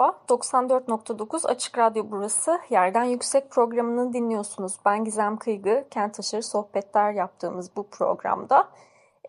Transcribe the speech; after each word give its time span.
Merhaba, 0.00 0.18
94.9 0.28 1.46
Açık 1.46 1.78
Radyo 1.78 2.04
burası. 2.10 2.60
Yerden 2.70 3.04
Yüksek 3.04 3.50
programını 3.50 4.12
dinliyorsunuz. 4.12 4.76
Ben 4.84 5.04
Gizem 5.04 5.36
Kıygı, 5.36 5.84
kent 5.90 6.20
aşırı 6.20 6.42
sohbetler 6.42 7.12
yaptığımız 7.12 7.76
bu 7.76 7.86
programda 7.90 8.68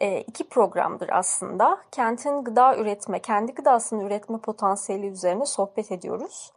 e, 0.02 0.22
iki 0.22 0.50
programdır 0.50 1.10
aslında. 1.10 1.78
Kentin 1.92 2.44
gıda 2.44 2.78
üretme, 2.78 3.20
kendi 3.20 3.54
gıdasını 3.54 4.04
üretme 4.04 4.38
potansiyeli 4.38 5.08
üzerine 5.08 5.46
sohbet 5.46 5.92
ediyoruz. 5.92 6.52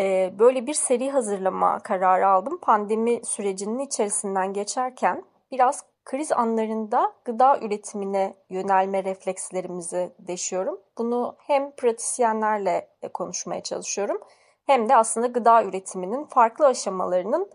E, 0.00 0.34
böyle 0.38 0.66
bir 0.66 0.74
seri 0.74 1.10
hazırlama 1.10 1.78
kararı 1.78 2.28
aldım. 2.28 2.58
Pandemi 2.58 3.20
sürecinin 3.24 3.78
içerisinden 3.78 4.52
geçerken 4.52 5.24
biraz 5.52 5.84
kriz 6.10 6.32
anlarında 6.32 7.12
gıda 7.24 7.58
üretimine 7.60 8.34
yönelme 8.48 9.04
reflekslerimizi 9.04 10.12
deşiyorum. 10.18 10.80
Bunu 10.98 11.36
hem 11.38 11.70
pratisyenlerle 11.70 12.88
konuşmaya 13.14 13.62
çalışıyorum 13.62 14.20
hem 14.66 14.88
de 14.88 14.96
aslında 14.96 15.26
gıda 15.26 15.64
üretiminin 15.64 16.24
farklı 16.24 16.66
aşamalarının 16.66 17.50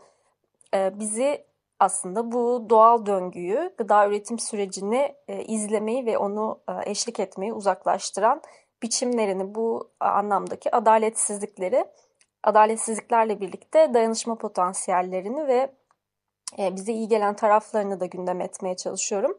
e, 0.73 0.99
bizi 0.99 1.45
aslında 1.79 2.31
bu 2.31 2.65
doğal 2.69 3.05
döngüyü, 3.05 3.73
gıda 3.77 4.07
üretim 4.07 4.39
sürecini 4.39 5.15
e, 5.27 5.43
izlemeyi 5.43 6.05
ve 6.05 6.17
onu 6.17 6.59
e, 6.69 6.91
eşlik 6.91 7.19
etmeyi 7.19 7.53
uzaklaştıran 7.53 8.41
biçimlerini, 8.83 9.55
bu 9.55 9.89
anlamdaki 9.99 10.75
adaletsizlikleri, 10.75 11.85
adaletsizliklerle 12.43 13.41
birlikte 13.41 13.93
dayanışma 13.93 14.35
potansiyellerini 14.35 15.47
ve 15.47 15.55
e, 15.55 15.84
bize 16.57 16.93
iyi 16.93 17.07
gelen 17.07 17.35
taraflarını 17.35 17.99
da 17.99 18.05
gündem 18.05 18.41
etmeye 18.41 18.75
çalışıyorum. 18.75 19.37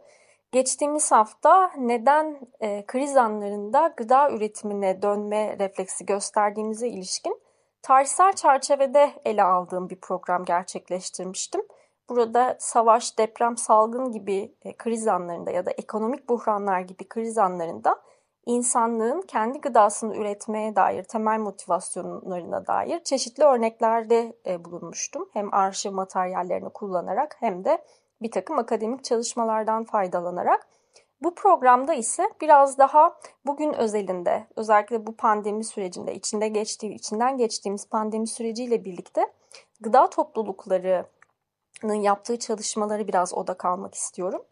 Geçtiğimiz 0.52 1.12
hafta 1.12 1.70
neden 1.78 2.40
e, 2.60 2.86
kriz 2.86 3.16
anlarında 3.16 3.94
gıda 3.96 4.30
üretimine 4.30 5.02
dönme 5.02 5.58
refleksi 5.58 6.06
gösterdiğimize 6.06 6.88
ilişkin 6.88 7.40
tarihsel 7.82 8.32
çerçevede 8.32 9.10
ele 9.24 9.42
aldığım 9.42 9.90
bir 9.90 10.00
program 10.00 10.44
gerçekleştirmiştim. 10.44 11.62
Burada 12.08 12.56
savaş, 12.60 13.18
deprem, 13.18 13.56
salgın 13.56 14.12
gibi 14.12 14.54
e, 14.62 14.76
kriz 14.76 15.08
anlarında 15.08 15.50
ya 15.50 15.66
da 15.66 15.70
ekonomik 15.70 16.28
buhranlar 16.28 16.80
gibi 16.80 17.08
kriz 17.08 17.38
anlarında 17.38 18.02
insanlığın 18.46 19.22
kendi 19.22 19.60
gıdasını 19.60 20.16
üretmeye 20.16 20.76
dair 20.76 21.02
temel 21.04 21.38
motivasyonlarına 21.38 22.66
dair 22.66 23.04
çeşitli 23.04 23.44
örneklerde 23.44 24.36
e, 24.46 24.64
bulunmuştum. 24.64 25.28
Hem 25.32 25.54
arşiv 25.54 25.92
materyallerini 25.92 26.70
kullanarak 26.70 27.36
hem 27.40 27.64
de 27.64 27.84
bir 28.22 28.30
takım 28.30 28.58
akademik 28.58 29.04
çalışmalardan 29.04 29.84
faydalanarak. 29.84 30.68
Bu 31.22 31.34
programda 31.34 31.94
ise 31.94 32.30
biraz 32.40 32.78
daha 32.78 33.16
bugün 33.46 33.72
özelinde 33.72 34.46
özellikle 34.56 35.06
bu 35.06 35.16
pandemi 35.16 35.64
sürecinde 35.64 36.14
içinde 36.14 36.48
geçtiği, 36.48 36.94
içinden 36.94 37.38
geçtiğimiz 37.38 37.88
pandemi 37.88 38.26
süreciyle 38.26 38.84
birlikte 38.84 39.32
gıda 39.80 40.10
topluluklarının 40.10 42.00
yaptığı 42.02 42.38
çalışmaları 42.38 43.08
biraz 43.08 43.34
odak 43.34 43.64
almak 43.64 43.94
istiyorum. 43.94 44.42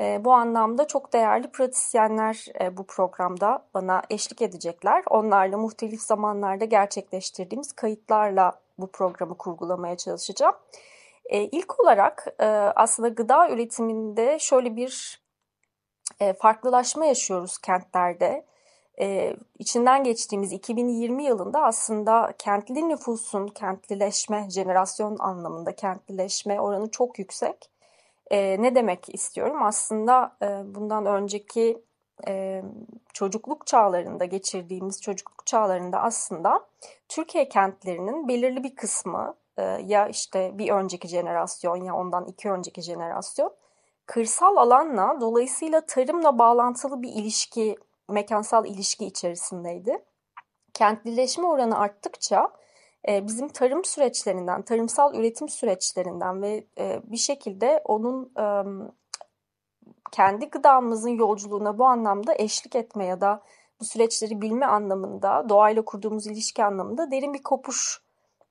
E, 0.00 0.24
bu 0.24 0.32
anlamda 0.32 0.86
çok 0.86 1.12
değerli 1.12 1.50
pratisyenler 1.50 2.46
e, 2.60 2.76
bu 2.76 2.86
programda 2.86 3.64
bana 3.74 4.02
eşlik 4.10 4.42
edecekler. 4.42 5.04
Onlarla 5.10 5.58
muhtelif 5.58 6.02
zamanlarda 6.02 6.64
gerçekleştirdiğimiz 6.64 7.72
kayıtlarla 7.72 8.60
bu 8.78 8.86
programı 8.86 9.36
kurgulamaya 9.38 9.96
çalışacağım. 9.96 10.54
E, 11.24 11.42
ilk 11.42 11.80
olarak 11.80 12.26
e, 12.40 12.46
aslında 12.76 13.08
gıda 13.08 13.50
üretiminde 13.50 14.38
şöyle 14.38 14.76
bir 14.76 15.22
e, 16.20 16.32
farklılaşma 16.32 17.06
yaşıyoruz 17.06 17.58
kentlerde. 17.58 18.46
E, 19.00 19.36
içinden 19.58 20.04
geçtiğimiz 20.04 20.52
2020 20.52 21.24
yılında 21.24 21.64
aslında 21.64 22.32
kentli 22.38 22.88
nüfusun 22.88 23.46
kentlileşme, 23.46 24.50
jenerasyon 24.50 25.16
anlamında 25.18 25.74
kentlileşme 25.74 26.60
oranı 26.60 26.90
çok 26.90 27.18
yüksek. 27.18 27.70
E, 28.30 28.62
ne 28.62 28.74
demek 28.74 29.14
istiyorum? 29.14 29.62
Aslında 29.62 30.36
e, 30.42 30.74
bundan 30.74 31.06
önceki 31.06 31.82
e, 32.28 32.62
çocukluk 33.12 33.66
çağlarında 33.66 34.24
geçirdiğimiz 34.24 35.02
çocukluk 35.02 35.46
çağlarında 35.46 36.00
aslında 36.00 36.66
Türkiye 37.08 37.48
kentlerinin 37.48 38.28
belirli 38.28 38.64
bir 38.64 38.74
kısmı 38.74 39.34
e, 39.56 39.62
ya 39.62 40.08
işte 40.08 40.58
bir 40.58 40.70
önceki 40.70 41.08
jenerasyon 41.08 41.76
ya 41.76 41.94
ondan 41.94 42.26
iki 42.26 42.50
önceki 42.50 42.82
jenerasyon 42.82 43.54
kırsal 44.06 44.56
alanla 44.56 45.20
dolayısıyla 45.20 45.80
tarımla 45.80 46.38
bağlantılı 46.38 47.02
bir 47.02 47.08
ilişki, 47.08 47.76
mekansal 48.08 48.66
ilişki 48.66 49.06
içerisindeydi. 49.06 50.04
Kentlileşme 50.74 51.46
oranı 51.46 51.78
arttıkça 51.78 52.50
bizim 53.06 53.48
tarım 53.48 53.84
süreçlerinden, 53.84 54.62
tarımsal 54.62 55.14
üretim 55.14 55.48
süreçlerinden 55.48 56.42
ve 56.42 56.64
e, 56.78 57.00
bir 57.04 57.16
şekilde 57.16 57.82
onun 57.84 58.32
kendi 60.12 60.50
gıdamızın 60.50 61.10
yolculuğuna 61.10 61.78
bu 61.78 61.84
anlamda 61.84 62.34
eşlik 62.38 62.76
etme 62.76 63.06
ya 63.06 63.20
da 63.20 63.42
bu 63.80 63.84
süreçleri 63.84 64.40
bilme 64.40 64.66
anlamında, 64.66 65.48
doğayla 65.48 65.82
kurduğumuz 65.82 66.26
ilişki 66.26 66.64
anlamında 66.64 67.10
derin 67.10 67.34
bir 67.34 67.42
kopuş 67.42 68.02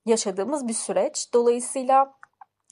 yaşadığımız 0.05 0.67
bir 0.67 0.73
süreç. 0.73 1.33
Dolayısıyla 1.33 2.13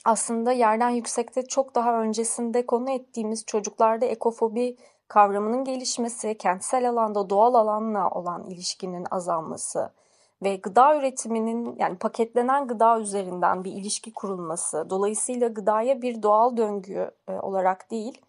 aslında 0.04 0.52
yerden 0.52 0.90
yüksekte 0.90 1.46
çok 1.46 1.74
daha 1.74 2.00
öncesinde 2.00 2.66
konu 2.66 2.90
ettiğimiz 2.90 3.44
çocuklarda 3.46 4.06
ekofobi 4.06 4.76
kavramının 5.08 5.64
gelişmesi, 5.64 6.38
kentsel 6.38 6.88
alanda 6.90 7.30
doğal 7.30 7.54
alanla 7.54 8.10
olan 8.10 8.44
ilişkinin 8.44 9.06
azalması, 9.10 9.92
ve 10.42 10.56
gıda 10.56 10.96
üretiminin 10.96 11.76
yani 11.78 11.98
paketlenen 11.98 12.66
gıda 12.66 13.00
üzerinden 13.00 13.64
bir 13.64 13.72
ilişki 13.72 14.12
kurulması, 14.12 14.90
dolayısıyla 14.90 15.48
gıdaya 15.48 16.02
bir 16.02 16.22
doğal 16.22 16.56
döngü 16.56 17.10
e, 17.28 17.32
olarak 17.32 17.90
değil, 17.90 18.20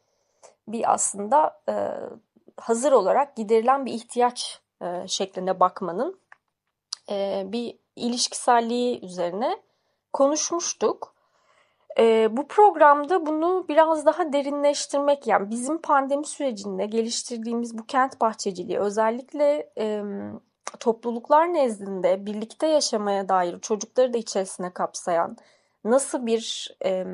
bir 0.67 0.93
aslında 0.93 1.61
e, 1.69 1.91
hazır 2.57 2.91
olarak 2.91 3.35
giderilen 3.35 3.85
bir 3.85 3.93
ihtiyaç 3.93 4.61
e, 4.81 5.07
şeklinde 5.07 5.59
bakmanın 5.59 6.19
e, 7.09 7.43
bir 7.45 7.77
ilişkiselliği 7.95 9.05
üzerine 9.05 9.57
konuşmuştuk. 10.13 11.13
E, 11.99 12.37
bu 12.37 12.47
programda 12.47 13.25
bunu 13.25 13.65
biraz 13.69 14.05
daha 14.05 14.33
derinleştirmek 14.33 15.27
yani 15.27 15.49
bizim 15.49 15.77
pandemi 15.81 16.25
sürecinde 16.25 16.85
geliştirdiğimiz 16.85 17.77
bu 17.77 17.85
kent 17.85 18.21
bahçeciliği 18.21 18.79
özellikle 18.79 19.69
e, 19.77 20.03
topluluklar 20.79 21.53
nezdinde 21.53 22.25
birlikte 22.25 22.67
yaşamaya 22.67 23.29
dair 23.29 23.59
çocukları 23.59 24.13
da 24.13 24.17
içerisine 24.17 24.69
kapsayan 24.69 25.37
nasıl 25.83 26.25
bir 26.25 26.75
e, 26.85 27.05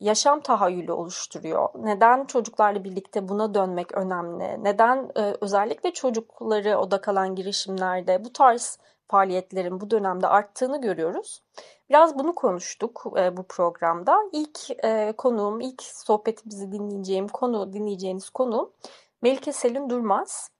yaşam 0.00 0.40
tahayyülü 0.40 0.92
oluşturuyor? 0.92 1.68
Neden 1.74 2.24
çocuklarla 2.24 2.84
birlikte 2.84 3.28
buna 3.28 3.54
dönmek 3.54 3.92
önemli? 3.92 4.64
Neden 4.64 5.10
e, 5.16 5.36
özellikle 5.40 5.90
çocukları 5.90 6.78
odak 6.78 7.08
alan 7.08 7.34
girişimlerde 7.34 8.24
bu 8.24 8.32
tarz 8.32 8.78
faaliyetlerin 9.08 9.80
bu 9.80 9.90
dönemde 9.90 10.26
arttığını 10.26 10.80
görüyoruz. 10.80 11.42
Biraz 11.90 12.18
bunu 12.18 12.34
konuştuk 12.34 13.06
e, 13.16 13.36
bu 13.36 13.42
programda. 13.42 14.18
İlk 14.32 14.84
e, 14.84 15.14
konuğum, 15.16 15.60
ilk 15.60 15.82
sohbetimizi 15.82 16.72
dinleyeceğim 16.72 17.28
konu, 17.28 17.72
dinleyeceğiniz 17.72 18.30
konu 18.30 18.72
Melike 19.22 19.52
Selin 19.52 19.90
Durmaz. 19.90 20.50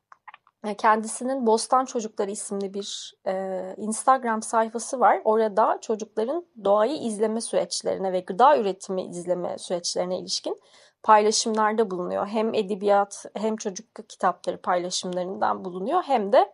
E, 0.64 0.74
kendisinin 0.74 1.46
Bostan 1.46 1.84
Çocukları 1.84 2.30
isimli 2.30 2.74
bir 2.74 3.14
e, 3.26 3.74
Instagram 3.76 4.42
sayfası 4.42 5.00
var. 5.00 5.20
Orada 5.24 5.78
çocukların 5.80 6.46
doğayı 6.64 6.96
izleme 6.96 7.40
süreçlerine 7.40 8.12
ve 8.12 8.20
gıda 8.20 8.58
üretimi 8.58 9.02
izleme 9.02 9.58
süreçlerine 9.58 10.18
ilişkin 10.18 10.60
paylaşımlarda 11.02 11.90
bulunuyor. 11.90 12.26
Hem 12.26 12.54
edebiyat 12.54 13.24
hem 13.34 13.56
çocuk 13.56 13.86
kitapları 14.08 14.60
paylaşımlarından 14.62 15.64
bulunuyor 15.64 16.02
hem 16.02 16.32
de 16.32 16.52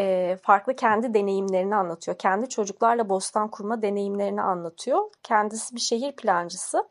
e, 0.00 0.36
farklı 0.42 0.76
kendi 0.76 1.14
deneyimlerini 1.14 1.74
anlatıyor. 1.74 2.18
Kendi 2.18 2.48
çocuklarla 2.48 3.08
bostan 3.08 3.50
kurma 3.50 3.82
deneyimlerini 3.82 4.42
anlatıyor. 4.42 5.10
Kendisi 5.22 5.76
bir 5.76 5.80
şehir 5.80 6.16
plancısı 6.16 6.88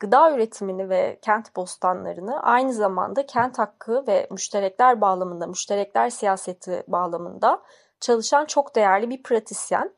gıda 0.00 0.32
üretimini 0.34 0.88
ve 0.88 1.18
kent 1.22 1.56
bostanlarını 1.56 2.42
aynı 2.42 2.72
zamanda 2.72 3.26
kent 3.26 3.58
hakkı 3.58 4.06
ve 4.06 4.28
müşterekler 4.30 5.00
bağlamında, 5.00 5.46
müşterekler 5.46 6.10
siyaseti 6.10 6.84
bağlamında 6.88 7.62
çalışan 8.00 8.44
çok 8.44 8.76
değerli 8.76 9.10
bir 9.10 9.22
pratisyen. 9.22 9.94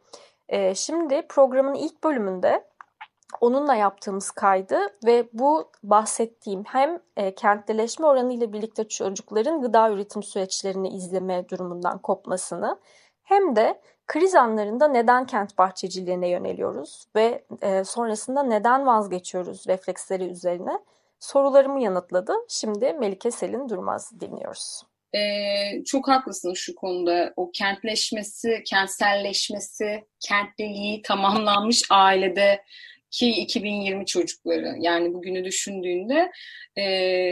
Ee, 0.48 0.74
şimdi 0.74 1.26
programın 1.28 1.74
ilk 1.74 2.04
bölümünde 2.04 2.64
onunla 3.40 3.74
yaptığımız 3.74 4.30
kaydı 4.30 4.78
ve 5.06 5.28
bu 5.32 5.70
bahsettiğim 5.82 6.64
hem 6.64 6.98
e, 7.16 7.34
kentleşme 7.34 8.06
oranı 8.06 8.32
ile 8.32 8.52
birlikte 8.52 8.88
çocukların 8.88 9.62
gıda 9.62 9.90
üretim 9.90 10.22
süreçlerini 10.22 10.88
izleme 10.88 11.48
durumundan 11.48 11.98
kopmasını 11.98 12.78
hem 13.22 13.56
de 13.56 13.80
kriz 14.06 14.34
anlarında 14.34 14.88
neden 14.88 15.26
kent 15.26 15.58
bahçeciliğine 15.58 16.28
yöneliyoruz 16.28 17.04
ve 17.16 17.44
e, 17.62 17.84
sonrasında 17.84 18.42
neden 18.42 18.86
vazgeçiyoruz 18.86 19.68
refleksleri 19.68 20.24
üzerine 20.24 20.78
sorularımı 21.20 21.82
yanıtladı. 21.82 22.32
Şimdi 22.48 22.92
Melike 22.92 23.30
Selin 23.30 23.68
Durmaz 23.68 24.20
dinliyoruz. 24.20 24.82
Ee, 25.14 25.84
çok 25.84 26.08
haklısın 26.08 26.54
şu 26.54 26.74
konuda. 26.74 27.32
O 27.36 27.50
kentleşmesi, 27.50 28.62
kentselleşmesi, 28.66 30.04
kentliliği 30.20 31.02
tamamlanmış 31.02 31.82
ailede 31.90 32.62
ki 33.12 33.30
2020 33.30 34.06
çocukları 34.06 34.74
yani 34.80 35.14
bugünü 35.14 35.44
düşündüğünde 35.44 36.32
e, 36.76 36.84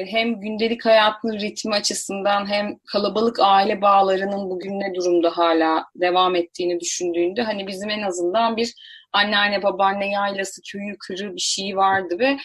hem 0.06 0.41
gündelik 0.41 0.87
hayatın 0.87 1.32
ritmi 1.32 1.75
açısından 1.75 2.50
hem 2.50 2.79
kalabalık 2.93 3.38
aile 3.41 3.82
bağlarının 3.82 4.50
bugün 4.50 4.81
ne 4.81 4.94
durumda 4.94 5.31
hala 5.31 5.85
devam 5.94 6.37
ettiğini 6.37 6.81
düşündüğünde 6.81 7.43
hani 7.43 7.67
bizim 7.67 7.91
en 7.91 8.03
azından 8.03 8.56
bir 8.56 8.75
anneanne 9.12 9.62
babaanne 9.62 10.11
yaylası 10.11 10.62
köyü 10.73 10.97
kırı 10.99 11.35
bir 11.35 11.41
şey 11.41 11.77
vardı 11.77 12.19
ve 12.19 12.37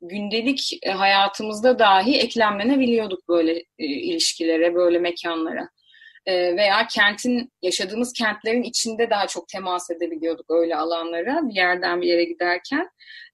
gündelik 0.00 0.78
hayatımızda 0.86 1.78
dahi 1.78 2.18
eklemlenebiliyorduk 2.18 3.28
böyle 3.28 3.52
e, 3.78 3.84
ilişkilere, 3.86 4.74
böyle 4.74 4.98
mekanlara. 4.98 5.68
E, 6.26 6.56
veya 6.56 6.86
kentin, 6.86 7.52
yaşadığımız 7.62 8.12
kentlerin 8.12 8.62
içinde 8.62 9.10
daha 9.10 9.26
çok 9.26 9.48
temas 9.48 9.90
edebiliyorduk 9.90 10.50
öyle 10.50 10.76
alanlara 10.76 11.48
bir 11.48 11.54
yerden 11.54 12.00
bir 12.00 12.06
yere 12.06 12.24
giderken. 12.24 12.90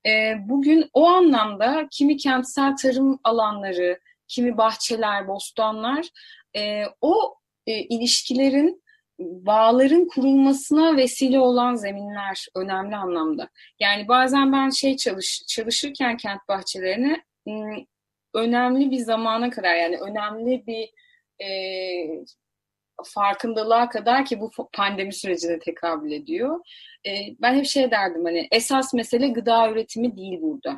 E, 0.06 0.34
bugün 0.48 0.90
o 0.92 1.06
anlamda 1.08 1.88
kimi 1.90 2.16
kentsel 2.16 2.76
tarım 2.76 3.20
alanları, 3.24 3.98
kimi 4.28 4.56
bahçeler, 4.56 5.28
bostanlar 5.28 6.06
o 7.00 7.34
ilişkilerin 7.66 8.82
bağların 9.18 10.08
kurulmasına 10.08 10.96
vesile 10.96 11.40
olan 11.40 11.74
zeminler 11.74 12.46
önemli 12.54 12.96
anlamda. 12.96 13.48
Yani 13.80 14.08
bazen 14.08 14.52
ben 14.52 14.70
şey 14.70 14.96
çalış, 14.96 15.42
çalışırken 15.48 16.16
kent 16.16 16.40
bahçelerine 16.48 17.22
önemli 18.34 18.90
bir 18.90 18.98
zamana 18.98 19.50
kadar 19.50 19.74
yani 19.74 19.98
önemli 19.98 20.66
bir 20.66 20.90
e, 21.44 21.48
farkındalığa 23.04 23.88
kadar 23.88 24.24
ki 24.24 24.40
bu 24.40 24.50
pandemi 24.72 25.12
sürecine 25.12 25.58
tekabül 25.58 26.12
ediyor. 26.12 26.60
E, 27.06 27.10
ben 27.42 27.54
hep 27.54 27.66
şey 27.66 27.90
derdim 27.90 28.24
hani 28.24 28.48
esas 28.50 28.94
mesele 28.94 29.28
gıda 29.28 29.70
üretimi 29.70 30.16
değil 30.16 30.38
burada. 30.42 30.76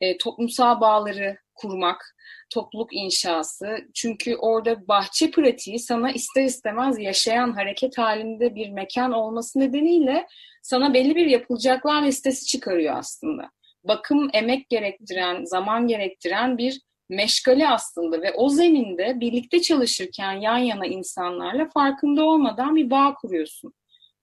E, 0.00 0.18
toplumsal 0.18 0.80
bağları 0.80 1.36
kurmak, 1.54 2.16
topluluk 2.50 2.92
inşası. 2.92 3.78
Çünkü 3.94 4.36
orada 4.36 4.88
bahçe 4.88 5.30
pratiği 5.30 5.78
sana 5.78 6.10
ister 6.10 6.44
istemez 6.44 6.98
yaşayan 6.98 7.52
hareket 7.52 7.98
halinde 7.98 8.54
bir 8.54 8.68
mekan 8.68 9.12
olması 9.12 9.60
nedeniyle 9.60 10.26
sana 10.62 10.94
belli 10.94 11.16
bir 11.16 11.26
yapılacaklar 11.26 12.02
listesi 12.02 12.46
çıkarıyor 12.46 12.96
aslında. 12.96 13.50
Bakım, 13.84 14.30
emek 14.32 14.68
gerektiren, 14.68 15.44
zaman 15.44 15.86
gerektiren 15.86 16.58
bir 16.58 16.80
meşgale 17.12 17.68
aslında 17.68 18.22
ve 18.22 18.32
o 18.32 18.48
zeminde 18.48 19.20
birlikte 19.20 19.62
çalışırken 19.62 20.32
yan 20.32 20.58
yana 20.58 20.86
insanlarla 20.86 21.68
farkında 21.68 22.24
olmadan 22.24 22.76
bir 22.76 22.90
bağ 22.90 23.14
kuruyorsun 23.14 23.72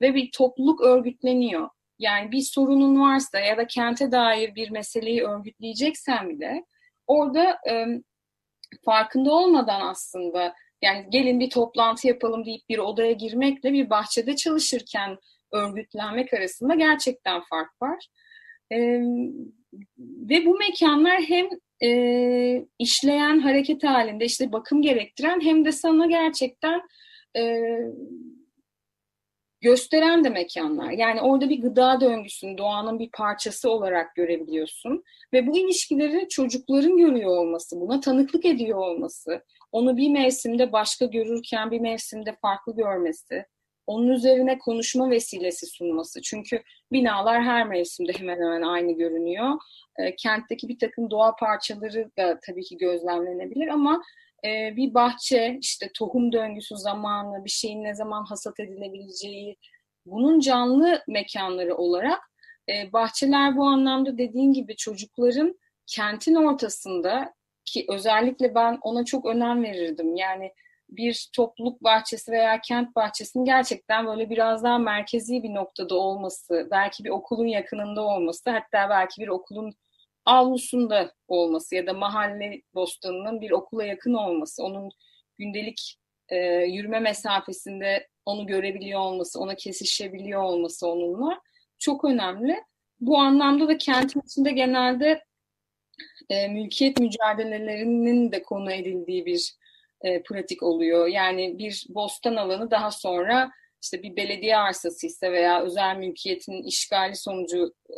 ve 0.02 0.16
bir 0.16 0.32
topluluk 0.32 0.82
örgütleniyor. 0.82 1.70
Yani 2.00 2.32
bir 2.32 2.42
sorunun 2.42 3.02
varsa 3.02 3.40
ya 3.40 3.58
da 3.58 3.68
kente 3.68 4.12
dair 4.12 4.56
bir 4.56 4.70
meseleyi 4.70 5.24
örgütleyeceksen 5.24 6.30
bile 6.30 6.66
orada 7.08 7.58
e, 7.70 7.86
farkında 8.86 9.32
olmadan 9.32 9.82
aslında 9.82 10.54
yani 10.82 11.06
gelin 11.10 11.40
bir 11.40 11.50
toplantı 11.50 12.08
yapalım 12.08 12.46
deyip 12.46 12.70
bir 12.70 12.78
odaya 12.78 13.12
girmekle 13.12 13.74
bir 13.74 13.90
bahçede 13.90 14.36
çalışırken 14.36 15.18
örgütlenmek 15.52 16.34
arasında 16.34 16.76
gerçekten 16.76 17.42
fark 17.50 17.82
var. 17.82 18.08
E, 18.72 18.78
ve 20.00 20.46
bu 20.46 20.58
mekanlar 20.58 21.22
hem 21.22 21.50
e, 21.84 22.66
işleyen 22.80 23.40
hareket 23.40 23.84
halinde 23.84 24.26
işte 24.26 24.52
bakım 24.52 24.81
gerektiren 24.81 25.42
hem 25.42 25.66
de 25.66 25.72
sana 25.72 26.06
gerçekten 26.06 26.81
e, 27.38 27.64
gösteren 29.62 30.24
de 30.24 30.30
mekanlar. 30.30 30.92
Yani 30.92 31.22
orada 31.22 31.50
bir 31.50 31.62
gıda 31.62 32.02
döngüsünü 32.02 32.58
doğanın 32.58 33.00
bir 33.00 33.10
parçası 33.12 33.70
olarak 33.70 34.16
görebiliyorsun. 34.16 35.04
Ve 35.34 35.48
bu 35.48 35.58
ilişkileri 35.58 36.28
çocukların 36.30 36.98
görüyor 36.98 37.38
olması, 37.38 37.81
buna 37.81 38.00
tanıklık 38.00 38.46
ediyor 38.46 38.78
olması, 38.78 39.44
onu 39.72 39.98
bir 39.98 40.10
mevsimde 40.10 40.72
başka 40.72 41.06
görürken 41.06 41.72
bir 41.72 41.80
mevsimde 41.80 42.36
farklı 42.42 42.76
görmesi, 42.76 43.46
onun 43.90 44.08
üzerine 44.08 44.58
konuşma 44.58 45.10
vesilesi 45.10 45.66
sunması. 45.66 46.22
Çünkü 46.22 46.64
binalar 46.92 47.44
her 47.44 47.68
mevsimde 47.68 48.12
hemen 48.14 48.36
hemen 48.36 48.62
aynı 48.62 48.92
görünüyor. 48.92 49.50
E, 50.00 50.16
kentteki 50.16 50.68
bir 50.68 50.80
takım 50.80 51.12
doğa 51.12 51.36
parçaları 51.36 52.12
da 52.18 52.40
tabii 52.48 52.64
ki 52.64 52.78
gözlemlenebilir 52.78 53.68
ama 53.68 54.02
e, 54.46 54.76
bir 54.76 54.94
bahçe, 54.94 55.58
işte 55.62 55.90
tohum 55.94 56.32
döngüsü 56.32 56.78
zamanı, 56.78 57.46
bir 57.46 57.50
şeyin 57.50 57.84
ne 57.84 57.96
zaman 57.96 58.26
hasat 58.26 58.60
edilebileceği, 58.60 59.58
bunun 60.06 60.40
canlı 60.40 61.04
mekanları 61.08 61.76
olarak 61.76 62.20
e, 62.70 62.94
bahçeler 62.94 63.58
bu 63.58 63.64
anlamda 63.64 64.18
dediğin 64.18 64.54
gibi 64.54 64.76
çocukların 64.76 65.60
kentin 65.88 66.36
ortasında 66.36 67.34
ki 67.66 67.86
özellikle 67.90 68.56
ben 68.56 68.78
ona 68.82 69.06
çok 69.06 69.26
önem 69.26 69.64
verirdim. 69.64 70.16
Yani 70.16 70.52
bir 70.90 71.30
topluluk 71.36 71.84
bahçesi 71.84 72.32
veya 72.32 72.62
kent 72.62 72.96
bahçesinin 72.96 73.46
gerçekten 73.46 74.08
böyle 74.08 74.30
biraz 74.30 74.64
daha 74.64 74.78
merkezi 74.78 75.44
bir 75.44 75.54
noktada 75.54 75.96
olması, 75.96 76.68
belki 76.72 77.04
bir 77.04 77.10
okulun 77.10 77.48
yakınında 77.48 78.02
olması, 78.02 78.50
hatta 78.50 78.90
belki 78.90 79.22
bir 79.22 79.28
okulun 79.28 79.74
avlusunda 80.26 81.14
olması 81.28 81.76
ya 81.76 81.88
da 81.88 81.94
mahalle 81.94 82.62
bostanının 82.74 83.42
bir 83.42 83.52
okula 83.52 83.86
yakın 83.86 84.14
olması, 84.14 84.64
onun 84.64 84.90
gündelik 85.38 85.98
e, 86.30 86.38
yürüme 86.66 87.00
mesafesinde 87.00 88.08
onu 88.26 88.48
görebiliyor 88.48 89.00
olması, 89.00 89.40
ona 89.40 89.56
kesişebiliyor 89.56 90.42
olması 90.42 90.88
onunla 90.88 91.42
çok 91.80 92.06
önemli. 92.06 92.64
Bu 93.00 93.18
anlamda 93.18 93.68
da 93.68 93.78
kentin 93.78 94.22
içinde 94.22 94.52
genelde 94.52 95.24
e, 96.30 96.48
mülkiyet 96.48 97.00
mücadelelerinin 97.00 98.31
de 98.31 98.44
konu 98.44 98.72
edildiği 98.72 99.26
bir 99.26 99.58
e, 100.02 100.24
pratik 100.24 100.64
oluyor. 100.64 101.08
Yani 101.08 101.60
bir 101.60 101.86
bostan 101.90 102.36
alanı 102.36 102.72
daha 102.72 102.92
sonra 102.92 103.52
işte 103.84 104.04
bir 104.04 104.16
belediye 104.16 104.58
arsası 104.58 105.08
ise 105.08 105.32
veya 105.32 105.62
özel 105.62 105.96
mülkiyetin 105.96 106.64
işgali 106.64 107.16
sonucu 107.16 107.74
e, 107.90 107.96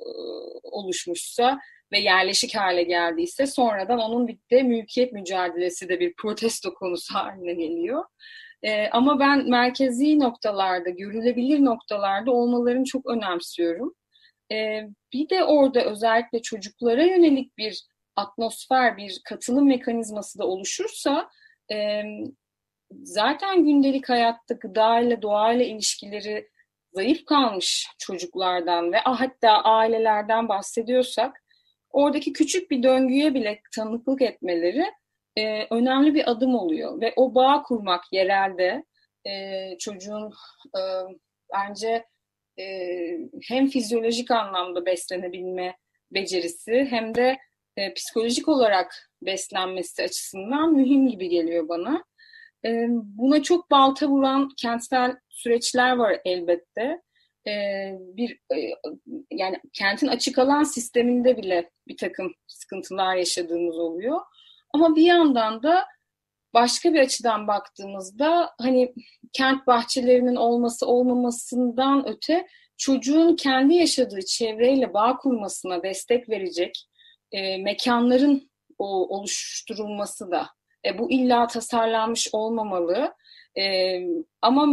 oluşmuşsa 0.63 1.59
ve 1.91 1.99
yerleşik 1.99 2.55
hale 2.55 2.83
geldiyse 2.83 3.47
sonradan 3.47 3.99
onun 3.99 4.27
bir 4.27 4.37
de 4.51 4.63
mülkiyet 4.63 5.13
mücadelesi 5.13 5.89
de 5.89 5.99
bir 5.99 6.13
protesto 6.15 6.73
konusu 6.73 7.13
haline 7.17 7.53
geliyor. 7.53 8.03
E, 8.63 8.87
ama 8.87 9.19
ben 9.19 9.49
merkezi 9.49 10.19
noktalarda, 10.19 10.89
görülebilir 10.89 11.65
noktalarda 11.65 12.31
olmalarını 12.31 12.85
çok 12.85 13.05
önemsiyorum. 13.09 13.95
E, 14.51 14.87
bir 15.13 15.29
de 15.29 15.43
orada 15.43 15.83
özellikle 15.83 16.41
çocuklara 16.41 17.03
yönelik 17.03 17.57
bir 17.57 17.83
atmosfer, 18.15 18.97
bir 18.97 19.21
katılım 19.25 19.67
mekanizması 19.67 20.39
da 20.39 20.47
oluşursa 20.47 21.29
e, 21.71 22.03
zaten 23.03 23.65
gündelik 23.65 24.09
hayatta 24.09 24.53
gıda 24.53 24.99
ile 24.99 25.21
doğayla 25.21 25.65
ilişkileri 25.65 26.49
zayıf 26.93 27.25
kalmış 27.25 27.87
çocuklardan 27.99 28.91
ve 28.91 28.97
hatta 28.97 29.51
ailelerden 29.51 30.49
bahsediyorsak 30.49 31.43
oradaki 31.89 32.33
küçük 32.33 32.71
bir 32.71 32.83
döngüye 32.83 33.33
bile 33.33 33.61
tanıklık 33.75 34.21
etmeleri 34.21 34.85
e, 35.37 35.67
önemli 35.69 36.13
bir 36.13 36.31
adım 36.31 36.55
oluyor. 36.55 37.01
Ve 37.01 37.13
o 37.15 37.35
bağ 37.35 37.63
kurmak 37.63 38.13
yerelde 38.13 38.83
e, 39.25 39.77
çocuğun 39.77 40.33
e, 40.77 40.81
bence 41.53 42.05
e, 42.59 42.65
hem 43.47 43.67
fizyolojik 43.67 44.31
anlamda 44.31 44.85
beslenebilme 44.85 45.77
becerisi 46.11 46.87
hem 46.89 47.15
de 47.15 47.37
e, 47.77 47.93
psikolojik 47.93 48.47
olarak 48.47 49.09
beslenmesi 49.21 50.03
açısından 50.03 50.73
mühim 50.73 51.07
gibi 51.07 51.29
geliyor 51.29 51.67
bana. 51.69 52.03
E, 52.65 52.69
buna 52.89 53.43
çok 53.43 53.71
balta 53.71 54.07
vuran 54.07 54.49
kentsel 54.57 55.15
süreçler 55.29 55.95
var 55.95 56.19
elbette. 56.25 57.01
e, 57.47 57.53
bir 57.99 58.31
e, 58.31 58.57
yani 59.31 59.57
kentin 59.73 60.07
açık 60.07 60.37
alan 60.39 60.63
sisteminde 60.63 61.37
bile 61.37 61.69
bir 61.87 61.97
takım 61.97 62.33
sıkıntılar 62.47 63.15
yaşadığımız 63.15 63.79
oluyor. 63.79 64.19
Ama 64.73 64.95
bir 64.95 65.05
yandan 65.05 65.63
da 65.63 65.85
başka 66.53 66.93
bir 66.93 66.99
açıdan 66.99 67.47
baktığımızda 67.47 68.51
hani 68.61 68.93
kent 69.33 69.67
bahçelerinin 69.67 70.35
olması 70.35 70.87
olmamasından 70.87 72.09
öte 72.09 72.47
çocuğun 72.77 73.35
kendi 73.35 73.73
yaşadığı 73.73 74.21
çevreyle 74.27 74.93
bağ 74.93 75.17
kurmasına 75.17 75.83
destek 75.83 76.29
verecek 76.29 76.87
e, 77.31 77.57
mekanların 77.57 78.51
o, 78.77 79.17
oluşturulması 79.17 80.31
da 80.31 80.47
e, 80.85 80.99
bu 80.99 81.11
illa 81.11 81.47
tasarlanmış 81.47 82.29
olmamalı. 82.33 83.13
E, 83.57 83.97
ama 84.41 84.67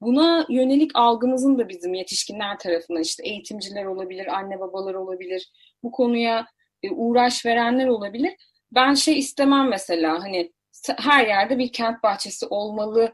buna 0.00 0.46
yönelik 0.48 0.90
algımızın 0.94 1.58
da 1.58 1.68
bizim 1.68 1.94
yetişkinler 1.94 2.58
tarafından 2.58 3.02
işte 3.02 3.28
eğitimciler 3.28 3.84
olabilir, 3.84 4.26
anne 4.26 4.60
babalar 4.60 4.94
olabilir, 4.94 5.50
bu 5.82 5.90
konuya 5.90 6.46
e, 6.82 6.90
uğraş 6.90 7.46
verenler 7.46 7.86
olabilir. 7.86 8.32
Ben 8.72 8.94
şey 8.94 9.18
istemem 9.18 9.68
mesela 9.68 10.22
hani 10.22 10.52
her 10.98 11.26
yerde 11.26 11.58
bir 11.58 11.72
kent 11.72 12.02
bahçesi 12.02 12.46
olmalı 12.46 13.12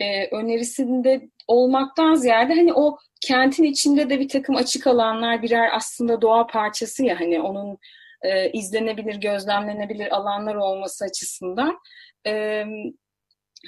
e, 0.00 0.36
önerisinde 0.36 1.28
olmaktan 1.46 2.14
ziyade 2.14 2.54
hani 2.54 2.72
o 2.72 2.98
kentin 3.20 3.64
içinde 3.64 4.10
de 4.10 4.20
bir 4.20 4.28
takım 4.28 4.56
açık 4.56 4.86
alanlar 4.86 5.42
birer 5.42 5.76
aslında 5.76 6.22
doğa 6.22 6.46
parçası 6.46 7.04
ya 7.04 7.20
hani 7.20 7.40
onun 7.40 7.78
e, 8.22 8.50
izlenebilir, 8.50 9.14
gözlemlenebilir 9.14 10.16
alanlar 10.16 10.54
olması 10.54 11.04
açısından 11.04 11.78
e, 12.26 12.64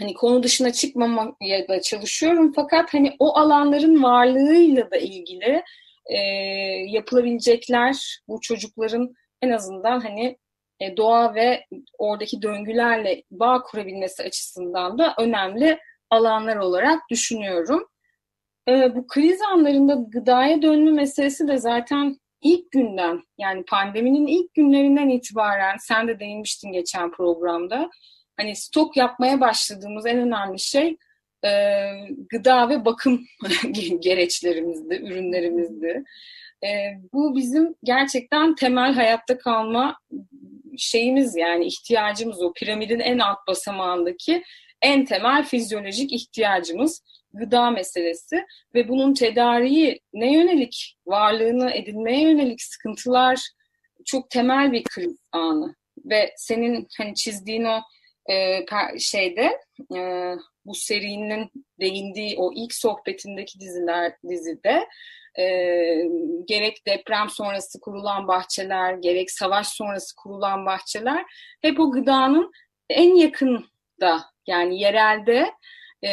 hani 0.01 0.15
konu 0.15 0.43
dışına 0.43 0.73
çıkmamaya 0.73 1.69
da 1.69 1.81
çalışıyorum 1.81 2.53
fakat 2.57 2.95
hani 2.95 3.17
o 3.19 3.39
alanların 3.39 4.03
varlığıyla 4.03 4.91
da 4.91 4.97
ilgili 4.97 5.63
e, 6.07 6.19
yapılabilecekler 6.89 8.21
bu 8.29 8.41
çocukların 8.41 9.15
en 9.43 9.51
azından 9.51 10.01
hani 10.01 10.39
e, 10.81 10.97
doğa 10.97 11.35
ve 11.35 11.65
oradaki 11.99 12.43
döngülerle 12.43 13.23
bağ 13.31 13.63
kurabilmesi 13.63 14.23
açısından 14.23 14.99
da 14.99 15.15
önemli 15.19 15.79
alanlar 16.11 16.57
olarak 16.57 17.03
düşünüyorum. 17.11 17.89
E, 18.69 18.95
bu 18.95 19.07
kriz 19.07 19.41
anlarında 19.43 19.95
gıdaya 20.09 20.63
dönme 20.63 20.91
meselesi 20.91 21.49
de 21.49 21.59
zaten 21.59 22.17
ilk 22.45 22.71
günden 22.71 23.23
yani 23.39 23.65
pandeminin 23.65 24.27
ilk 24.27 24.55
günlerinden 24.55 25.09
itibaren 25.09 25.77
sen 25.81 26.09
de 26.09 26.21
değinmiştin 26.21 26.73
geçen 26.73 27.11
programda. 27.11 27.91
Hani 28.37 28.57
stok 28.57 28.97
yapmaya 28.97 29.41
başladığımız 29.41 30.07
en 30.07 30.19
önemli 30.19 30.61
şey 30.61 30.97
e, 31.45 31.51
gıda 32.31 32.69
ve 32.69 32.85
bakım 32.85 33.27
gereçlerimizdi, 34.01 34.95
ürünlerimizdi. 34.95 36.05
E, 36.65 36.69
bu 37.13 37.37
bizim 37.37 37.75
gerçekten 37.85 38.55
temel 38.55 38.93
hayatta 38.93 39.39
kalma 39.39 39.99
şeyimiz 40.79 41.37
yani 41.37 41.67
ihtiyacımız 41.67 42.43
o 42.43 42.53
piramidin 42.53 43.01
en 43.01 43.19
alt 43.19 43.39
basamağındaki 43.49 44.43
en 44.83 45.05
temel 45.05 45.45
fizyolojik 45.45 46.13
ihtiyacımız 46.13 47.03
gıda 47.35 47.71
meselesi 47.71 48.47
ve 48.75 48.89
bunun 48.89 49.15
tedariği 49.15 50.01
ne 50.13 50.33
yönelik 50.33 50.97
varlığını 51.07 51.71
edinmeye 51.71 52.21
yönelik 52.21 52.63
sıkıntılar 52.63 53.41
çok 54.05 54.31
temel 54.31 54.73
bir 54.73 54.85
kriz 54.85 55.17
anı. 55.33 55.75
Ve 56.05 56.35
senin 56.37 56.87
hani 56.99 57.15
çizdiğin 57.15 57.65
o 57.65 57.81
e, 58.33 58.67
şeyde 58.99 59.61
e, 59.97 60.33
bu 60.65 60.75
serinin 60.75 61.51
değindiği 61.81 62.37
o 62.39 62.53
ilk 62.55 62.75
sohbetindeki 62.75 63.61
diziler 63.61 64.13
dizide 64.29 64.89
e, 65.39 65.45
gerek 66.45 66.87
deprem 66.87 67.29
sonrası 67.29 67.81
kurulan 67.81 68.29
bahçeler, 68.29 68.95
gerek 68.95 69.31
savaş 69.31 69.69
sonrası 69.69 70.17
kurulan 70.17 70.67
bahçeler 70.67 71.25
hep 71.63 71.81
o 71.81 71.91
gıdanın 71.91 72.53
en 72.91 73.15
yakında 73.15 74.25
yani 74.47 74.81
yerelde 74.81 75.51
e, 76.05 76.11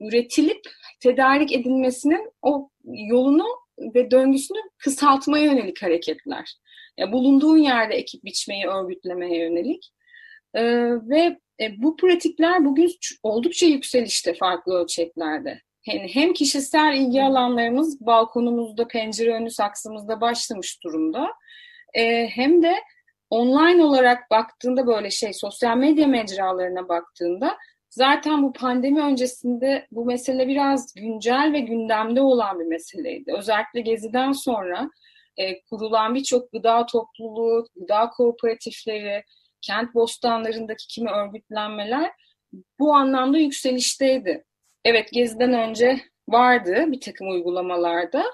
üretilip 0.00 0.60
tedarik 1.00 1.52
edilmesinin 1.52 2.30
o 2.42 2.70
yolunu 2.84 3.46
ve 3.94 4.10
döngüsünü 4.10 4.58
kısaltmaya 4.78 5.44
yönelik 5.44 5.82
hareketler. 5.82 6.56
Yani 6.98 7.12
bulunduğun 7.12 7.58
yerde 7.58 7.94
ekip 7.94 8.24
biçmeyi 8.24 8.66
örgütlemeye 8.66 9.38
yönelik. 9.38 9.92
E, 10.54 10.62
ve 11.08 11.38
e, 11.60 11.82
bu 11.82 11.96
pratikler 11.96 12.64
bugün 12.64 12.90
oldukça 13.22 13.66
yükselişte 13.66 14.34
farklı 14.34 14.74
ölçeklerde. 14.74 15.60
Yani 15.86 16.10
hem 16.14 16.32
kişisel 16.32 16.94
ilgi 16.96 17.22
alanlarımız 17.22 18.00
balkonumuzda, 18.00 18.88
pencere 18.88 19.34
önü 19.34 19.50
saksımızda 19.50 20.20
başlamış 20.20 20.82
durumda. 20.84 21.28
E, 21.94 22.26
hem 22.26 22.62
de 22.62 22.74
online 23.30 23.84
olarak 23.84 24.30
baktığında 24.30 24.86
böyle 24.86 25.10
şey 25.10 25.32
sosyal 25.32 25.76
medya 25.76 26.06
mecralarına 26.06 26.88
baktığında 26.88 27.56
zaten 27.92 28.42
bu 28.42 28.52
pandemi 28.52 29.00
öncesinde 29.00 29.86
bu 29.90 30.04
mesele 30.04 30.48
biraz 30.48 30.94
güncel 30.94 31.50
ve 31.52 31.60
gündemde 31.60 32.20
olan 32.20 32.60
bir 32.60 32.64
meseleydi. 32.64 33.32
Özellikle 33.38 33.80
Gezi'den 33.80 34.32
sonra 34.32 34.90
e, 35.36 35.62
kurulan 35.62 36.14
birçok 36.14 36.52
gıda 36.52 36.86
topluluğu, 36.86 37.66
gıda 37.76 38.10
kooperatifleri, 38.10 39.22
kent 39.60 39.94
bostanlarındaki 39.94 40.86
kimi 40.86 41.10
örgütlenmeler 41.10 42.12
bu 42.78 42.94
anlamda 42.94 43.38
yükselişteydi. 43.38 44.44
Evet 44.84 45.12
Gezi'den 45.12 45.52
önce 45.52 46.00
vardı 46.28 46.84
bir 46.88 47.00
takım 47.00 47.28
uygulamalarda 47.30 48.24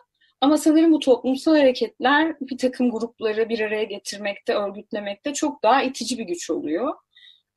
ama 0.41 0.57
sanırım 0.57 0.93
bu 0.93 0.99
toplumsal 0.99 1.57
hareketler 1.57 2.37
bir 2.41 2.59
takım 2.59 2.91
grupları 2.91 3.49
bir 3.49 3.61
araya 3.61 3.85
getirmekte, 3.85 4.55
örgütlemekte 4.55 5.35
çok 5.35 5.63
daha 5.63 5.83
itici 5.83 6.19
bir 6.19 6.25
güç 6.25 6.51
oluyor. 6.51 6.95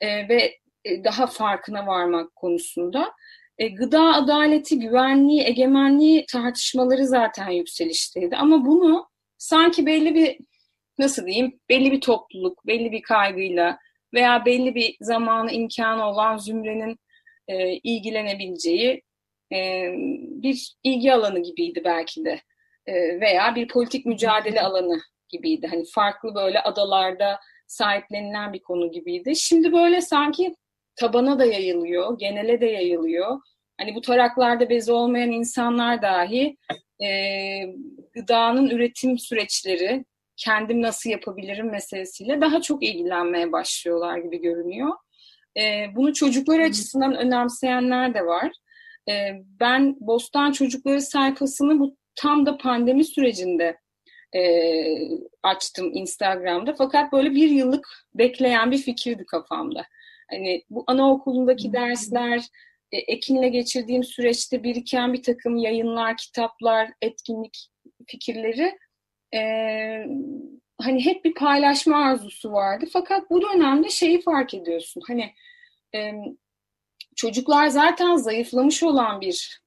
E, 0.02 0.30
ve 0.30 0.62
e, 0.86 1.04
daha 1.04 1.28
farkına 1.28 1.88
varmak 1.88 2.36
konusunda. 2.36 3.12
E, 3.58 3.68
gıda 3.68 4.02
adaleti, 4.02 4.80
güvenliği, 4.80 5.44
egemenliği 5.44 6.26
tartışmaları 6.26 7.08
zaten 7.08 7.50
yükselişteydi. 7.50 8.36
Ama 8.36 8.66
bunu 8.66 9.08
sanki 9.38 9.86
belli 9.86 10.16
bir 10.16 10.38
nasıl 10.98 11.26
diyeyim 11.26 11.60
belli 11.70 11.92
bir 11.92 12.02
topluluk, 12.02 12.68
belli 12.68 12.92
bir 12.92 13.02
kaygıyla 13.02 13.78
veya 14.14 14.46
belli 14.46 14.76
bir 14.76 14.96
zamanı 15.02 15.52
imkanı 15.52 16.06
olan 16.06 16.38
zümrenin 16.38 16.98
e, 17.48 17.74
ilgilenebileceği 17.74 19.02
e, 19.54 19.92
bir 20.44 20.76
ilgi 20.84 21.14
alanı 21.14 21.40
gibiydi 21.40 21.82
belki 21.86 22.26
de 22.26 22.42
e, 22.86 22.94
veya 23.22 23.56
bir 23.56 23.68
politik 23.68 24.06
mücadele 24.06 24.62
alanı 24.62 25.02
gibiydi. 25.30 25.68
Hani 25.68 25.84
farklı 25.94 26.36
böyle 26.36 26.60
adalarda 26.62 27.40
sahiplenilen 27.68 28.54
bir 28.54 28.62
konu 28.62 28.92
gibiydi. 28.92 29.36
Şimdi 29.36 29.74
böyle 29.74 30.02
sanki 30.02 30.56
tabana 30.96 31.40
da 31.40 31.46
yayılıyor, 31.46 32.20
genele 32.20 32.62
de 32.62 32.66
yayılıyor. 32.66 33.38
Hani 33.78 33.96
bu 33.96 34.02
taraklarda 34.02 34.70
bezi 34.70 34.92
olmayan 34.92 35.32
insanlar 35.32 36.02
dahi 36.02 36.58
e, 37.04 37.10
gıdanın 38.14 38.70
üretim 38.70 39.20
süreçleri, 39.20 40.06
kendim 40.38 40.82
nasıl 40.82 41.10
yapabilirim 41.10 41.72
meselesiyle 41.72 42.42
daha 42.42 42.62
çok 42.62 42.84
ilgilenmeye 42.84 43.52
başlıyorlar 43.52 44.18
gibi 44.18 44.42
görünüyor. 44.42 44.90
E, 45.58 45.86
bunu 45.96 46.14
çocuklar 46.14 46.60
açısından 46.60 47.16
önemseyenler 47.16 48.14
de 48.14 48.26
var. 48.26 48.52
E, 49.10 49.14
ben 49.60 49.98
Bostan 50.00 50.52
Çocukları 50.52 51.02
sayfasını 51.02 51.80
bu 51.80 51.98
tam 52.16 52.46
da 52.46 52.58
pandemi 52.58 53.06
sürecinde 53.06 53.78
e, 54.36 54.42
açtım 55.44 55.92
Instagram'da. 55.94 56.76
Fakat 56.78 57.12
böyle 57.12 57.32
bir 57.32 57.50
yıllık 57.50 57.88
bekleyen 58.16 58.72
bir 58.72 58.78
fikirdi 58.78 59.26
kafamda. 59.26 59.86
Hani 60.32 60.64
bu 60.70 60.84
anaokulundaki 60.88 61.74
dersler, 61.74 62.42
e, 62.92 62.98
Ekin'le 62.98 63.52
geçirdiğim 63.52 64.04
süreçte 64.04 64.64
biriken 64.64 65.14
bir 65.14 65.24
takım 65.24 65.58
yayınlar, 65.58 66.18
kitaplar, 66.18 66.90
etkinlik 67.02 67.68
fikirleri 68.08 68.78
e, 69.34 69.42
hani 70.82 71.06
hep 71.06 71.26
bir 71.26 71.34
paylaşma 71.34 72.06
arzusu 72.06 72.52
vardı. 72.52 72.86
Fakat 72.94 73.30
bu 73.30 73.42
dönemde 73.42 73.90
şeyi 73.90 74.22
fark 74.22 74.54
ediyorsun. 74.54 75.02
Hani 75.08 75.34
e, 75.96 76.14
çocuklar 77.16 77.68
zaten 77.68 78.16
zayıflamış 78.16 78.84
olan 78.84 79.22
bir 79.22 79.62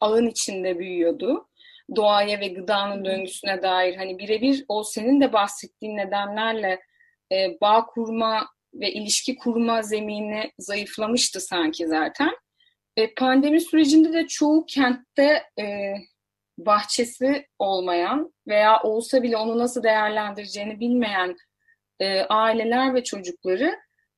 ağın 0.00 0.26
içinde 0.26 0.78
büyüyordu. 0.78 1.48
Doğaya 1.96 2.40
ve 2.40 2.48
gıdanın 2.48 3.04
döngüsüne 3.04 3.62
dair 3.62 3.96
hani 3.96 4.18
birebir 4.18 4.64
o 4.68 4.84
senin 4.84 5.20
de 5.20 5.32
bahsettiğin 5.32 5.96
nedenlerle 5.96 6.80
e, 7.32 7.60
bağ 7.60 7.86
kurma 7.86 8.46
ve 8.74 8.92
ilişki 8.92 9.36
kurma 9.36 9.82
zemini 9.82 10.52
zayıflamıştı 10.58 11.40
sanki 11.40 11.86
zaten. 11.86 12.30
E, 12.96 13.14
pandemi 13.14 13.60
sürecinde 13.60 14.12
de 14.12 14.26
çoğu 14.26 14.66
kentte 14.66 15.42
e, 15.60 15.94
bahçesi 16.58 17.46
olmayan 17.58 18.32
veya 18.48 18.82
olsa 18.82 19.22
bile 19.22 19.36
onu 19.36 19.58
nasıl 19.58 19.82
değerlendireceğini 19.82 20.80
bilmeyen 20.80 21.36
e, 22.00 22.20
aileler 22.20 22.94
ve 22.94 23.04
çocukları 23.04 23.76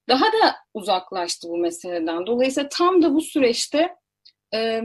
daha 0.09 0.25
da 0.25 0.57
uzaklaştı 0.75 1.49
bu 1.49 1.57
meseleden. 1.57 2.27
Dolayısıyla 2.27 2.69
tam 2.69 3.03
da 3.03 3.15
bu 3.15 3.21
süreçte 3.21 3.97
e, 4.55 4.81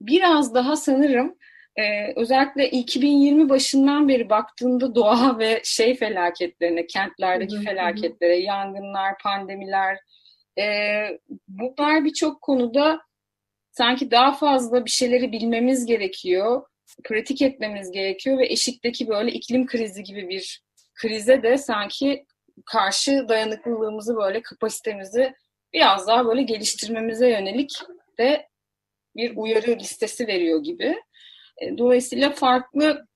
biraz 0.00 0.54
daha 0.54 0.76
sanırım 0.76 1.36
e, 1.76 2.12
özellikle 2.16 2.70
2020 2.70 3.48
başından 3.48 4.08
beri 4.08 4.30
baktığında 4.30 4.94
doğa 4.94 5.38
ve 5.38 5.60
şey 5.64 5.96
felaketlerine, 5.96 6.86
kentlerdeki 6.86 7.56
hı 7.56 7.62
felaketlere, 7.62 8.36
yangınlar, 8.36 9.14
pandemiler, 9.22 9.98
e, 10.58 10.64
bunlar 11.48 12.04
birçok 12.04 12.42
konuda 12.42 13.00
sanki 13.70 14.10
daha 14.10 14.32
fazla 14.32 14.84
bir 14.84 14.90
şeyleri 14.90 15.32
bilmemiz 15.32 15.86
gerekiyor, 15.86 16.62
pratik 17.04 17.42
etmemiz 17.42 17.90
gerekiyor 17.90 18.38
ve 18.38 18.46
eşikteki 18.46 19.08
böyle 19.08 19.32
iklim 19.32 19.66
krizi 19.66 20.02
gibi 20.02 20.28
bir 20.28 20.62
krize 20.94 21.42
de 21.42 21.58
sanki 21.58 22.26
karşı 22.66 23.28
dayanıklılığımızı 23.28 24.16
böyle 24.16 24.42
kapasitemizi 24.42 25.34
biraz 25.72 26.06
daha 26.06 26.26
böyle 26.26 26.42
geliştirmemize 26.42 27.30
yönelik 27.30 27.70
de 28.18 28.48
bir 29.16 29.36
uyarı 29.36 29.78
listesi 29.78 30.26
veriyor 30.26 30.62
gibi. 30.62 31.02
E, 31.62 31.78
dolayısıyla 31.78 32.30
farklı 32.30 33.06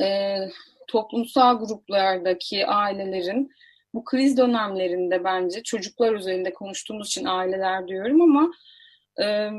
e, 0.00 0.36
toplumsal 0.88 1.58
gruplardaki 1.58 2.66
ailelerin 2.66 3.52
bu 3.94 4.04
kriz 4.04 4.36
dönemlerinde 4.36 5.24
bence 5.24 5.62
çocuklar 5.62 6.12
üzerinde 6.12 6.52
konuştuğumuz 6.52 7.06
için 7.08 7.24
aileler 7.24 7.88
diyorum 7.88 8.22
ama 8.22 8.52
e, 9.22 9.50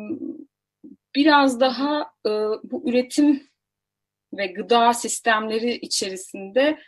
biraz 1.15 1.59
daha 1.59 2.01
e, 2.25 2.29
bu 2.63 2.89
üretim 2.89 3.43
ve 4.33 4.47
gıda 4.47 4.93
sistemleri 4.93 5.73
içerisinde 5.73 6.79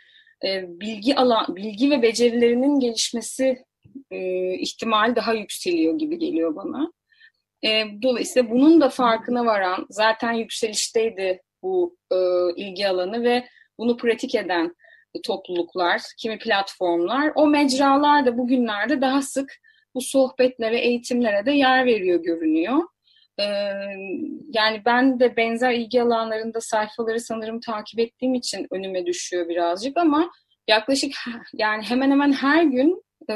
e, 0.44 0.64
bilgi 0.80 1.16
alan 1.16 1.56
bilgi 1.56 1.90
ve 1.90 2.02
becerilerinin 2.02 2.80
gelişmesi 2.80 3.64
e, 4.10 4.52
ihtimal 4.54 5.16
daha 5.16 5.34
yükseliyor 5.34 5.98
gibi 5.98 6.18
geliyor 6.18 6.56
bana. 6.56 6.92
E, 7.66 7.84
dolayısıyla 8.02 8.50
bunun 8.50 8.80
da 8.80 8.88
farkına 8.88 9.46
varan 9.46 9.86
zaten 9.90 10.32
yükselişteydi 10.32 11.42
bu 11.62 11.96
e, 12.12 12.16
ilgi 12.56 12.88
alanı 12.88 13.24
ve 13.24 13.48
bunu 13.78 13.96
pratik 13.96 14.34
eden 14.34 14.74
topluluklar, 15.22 16.02
kimi 16.18 16.38
platformlar, 16.38 17.32
o 17.34 17.46
mecralar 17.46 18.26
da 18.26 18.38
bugünlerde 18.38 19.00
daha 19.00 19.22
sık 19.22 19.52
bu 19.94 20.00
sohbetlere, 20.00 20.78
eğitimlere 20.78 21.46
de 21.46 21.52
yer 21.52 21.86
veriyor 21.86 22.22
görünüyor. 22.22 22.82
Ee, 23.40 23.44
yani 24.52 24.82
ben 24.86 25.20
de 25.20 25.36
benzer 25.36 25.72
ilgi 25.72 26.02
alanlarında 26.02 26.60
sayfaları 26.60 27.20
sanırım 27.20 27.60
takip 27.60 28.00
ettiğim 28.00 28.34
için 28.34 28.66
önüme 28.70 29.06
düşüyor 29.06 29.48
birazcık 29.48 29.96
ama 29.96 30.30
yaklaşık 30.68 31.12
yani 31.54 31.82
hemen 31.82 32.10
hemen 32.10 32.32
her 32.32 32.62
gün 32.62 33.02
e, 33.30 33.34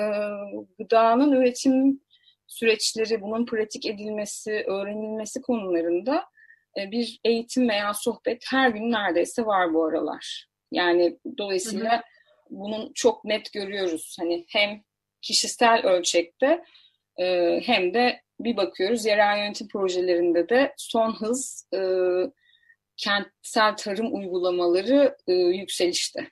gıdanın 0.78 1.32
üretim 1.32 2.00
süreçleri, 2.50 3.20
bunun 3.22 3.46
pratik 3.46 3.86
edilmesi, 3.86 4.64
öğrenilmesi 4.66 5.42
konularında 5.42 6.24
e, 6.78 6.90
bir 6.90 7.20
eğitim 7.24 7.68
veya 7.68 7.94
sohbet 7.94 8.44
her 8.50 8.70
gün 8.70 8.92
neredeyse 8.92 9.46
var 9.46 9.74
bu 9.74 9.84
aralar. 9.84 10.46
Yani 10.72 11.18
dolayısıyla 11.38 11.92
hı 11.92 11.96
hı. 11.96 12.02
bunun 12.50 12.92
çok 12.94 13.24
net 13.24 13.52
görüyoruz. 13.52 14.16
Hani 14.20 14.46
hem 14.48 14.82
kişisel 15.22 15.86
ölçekte 15.86 16.64
e, 17.18 17.60
hem 17.64 17.94
de 17.94 18.20
bir 18.40 18.56
bakıyoruz 18.56 19.06
yerel 19.06 19.38
yönetim 19.38 19.68
projelerinde 19.68 20.48
de 20.48 20.74
son 20.76 21.12
hız 21.12 21.68
e, 21.74 21.80
kentsel 22.96 23.76
tarım 23.76 24.14
uygulamaları 24.14 25.16
yükselişte. 25.28 26.30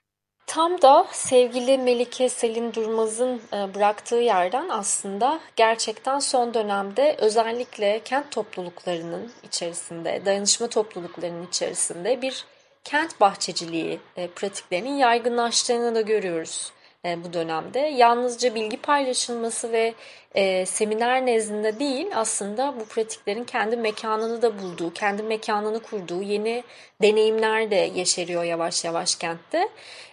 Tam 0.49 0.83
da 0.83 1.07
sevgili 1.13 1.79
Melike 1.79 2.29
Selin 2.29 2.75
Durmaz'ın 2.75 3.41
e, 3.53 3.75
bıraktığı 3.75 4.17
yerden 4.17 4.69
aslında 4.69 5.41
gerçekten 5.57 6.19
son 6.19 6.55
dönemde 6.55 7.17
özellikle 7.19 8.01
kent 8.05 8.31
topluluklarının 8.31 9.33
içerisinde, 9.43 10.23
dayanışma 10.27 10.67
topluluklarının 10.67 11.47
içerisinde 11.47 12.23
bir 12.23 12.45
kent 12.85 13.21
bahçeciliği 13.21 14.01
e, 14.17 14.29
pratiklerinin 14.29 14.97
yaygınlaştığını 14.97 15.95
da 15.95 16.01
görüyoruz 16.01 16.73
e, 17.05 17.25
bu 17.25 17.33
dönemde. 17.33 17.79
Yalnızca 17.79 18.55
bilgi 18.55 18.77
paylaşılması 18.77 19.73
ve 19.73 19.95
e, 20.35 20.67
seminer 20.67 21.27
nezdinde 21.27 21.79
değil 21.79 22.07
aslında 22.15 22.75
bu 22.81 22.85
pratiklerin 22.85 23.45
kendi 23.45 23.77
mekanını 23.77 24.43
da 24.43 24.63
bulduğu, 24.63 24.93
kendi 24.93 25.23
mekanını 25.23 25.81
kurduğu 25.81 26.23
yeni 26.23 26.65
deneyimler 27.03 27.71
de 27.71 27.91
yeşeriyor 27.95 28.45
yavaş 28.45 28.85
yavaş 28.85 29.15
kentte. 29.15 29.69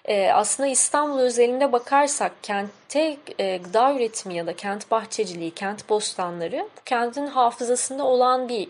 E, 0.05 0.31
aslında 0.31 0.69
İstanbul 0.69 1.19
özelinde 1.19 1.71
bakarsak 1.71 2.31
kentte 2.43 3.17
e, 3.39 3.57
gıda 3.57 3.93
üretimi 3.93 4.35
ya 4.35 4.47
da 4.47 4.55
kent 4.55 4.91
bahçeciliği, 4.91 5.51
kent 5.51 5.89
bostanları 5.89 6.69
bu 6.77 6.83
kentin 6.85 7.27
hafızasında 7.27 8.03
olan 8.03 8.49
bir 8.49 8.67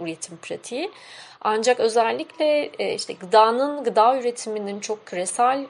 üretim 0.00 0.36
pratiği. 0.36 0.90
Ancak 1.48 1.80
özellikle 1.80 2.70
e, 2.78 2.94
işte 2.94 3.12
gıdanın, 3.12 3.84
gıda 3.84 4.18
üretiminin 4.18 4.80
çok 4.80 5.06
küresel 5.06 5.66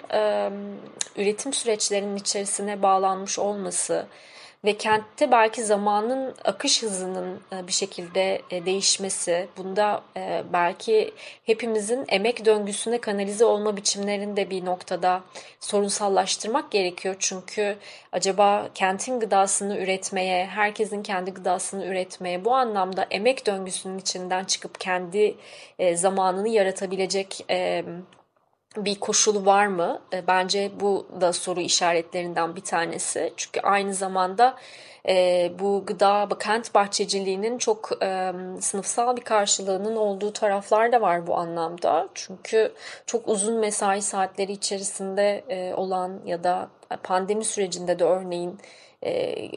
üretim 1.17 1.53
süreçlerinin 1.53 2.17
içerisine 2.17 2.83
bağlanmış 2.83 3.39
olması, 3.39 4.07
ve 4.65 4.77
kentte 4.77 5.31
belki 5.31 5.65
zamanın 5.65 6.35
akış 6.45 6.83
hızının 6.83 7.41
e, 7.53 7.67
bir 7.67 7.73
şekilde 7.73 8.43
e, 8.51 8.67
değişmesi, 8.67 9.49
bunda 9.57 10.03
e, 10.17 10.43
belki 10.53 11.15
hepimizin 11.45 12.05
emek 12.09 12.45
döngüsüne 12.45 12.99
kanalize 12.99 13.45
olma 13.45 13.77
biçimlerini 13.77 14.37
de 14.37 14.51
bir 14.51 14.65
noktada 14.65 15.23
sorunsallaştırmak 15.61 16.71
gerekiyor. 16.71 17.17
Çünkü 17.19 17.77
acaba 18.13 18.69
kentin 18.75 19.21
gıdasını 19.21 19.79
üretmeye, 19.79 20.47
herkesin 20.47 21.03
kendi 21.03 21.31
gıdasını 21.31 21.87
üretmeye 21.87 22.45
bu 22.45 22.55
anlamda 22.55 23.07
emek 23.11 23.47
döngüsünün 23.47 23.99
içinden 23.99 24.45
çıkıp 24.45 24.81
kendi 24.81 25.35
zamanını 25.95 26.49
yaratabilecek 26.49 27.45
bir 28.85 29.01
koşulu 29.01 29.47
var 29.47 29.67
mı? 29.67 30.01
E, 30.13 30.27
bence 30.27 30.71
bu 30.81 31.07
da 31.21 31.33
soru 31.33 31.61
işaretlerinden 31.61 32.57
bir 32.57 32.61
tanesi. 32.61 33.33
Çünkü 33.37 33.61
aynı 33.61 33.95
zamanda 33.95 34.57
e, 35.09 35.53
bu 35.59 35.83
gıda, 35.87 36.29
kent 36.41 36.75
bahçeciliğinin 36.75 37.59
çok 37.59 37.91
e, 38.03 38.33
sınıfsal 38.61 39.17
bir 39.17 39.23
karşılığının 39.23 39.97
olduğu 39.97 40.33
taraflar 40.33 40.93
da 40.93 41.01
var 41.01 41.27
bu 41.27 41.37
anlamda. 41.37 42.09
Çünkü 42.15 42.73
çok 43.07 43.29
uzun 43.29 43.59
mesai 43.59 44.03
saatleri 44.03 44.53
içerisinde 44.53 45.45
olan 45.77 46.21
ya 46.27 46.45
da 46.45 46.69
pandemi 47.03 47.45
sürecinde 47.45 47.99
de 47.99 48.05
örneğin 48.05 48.59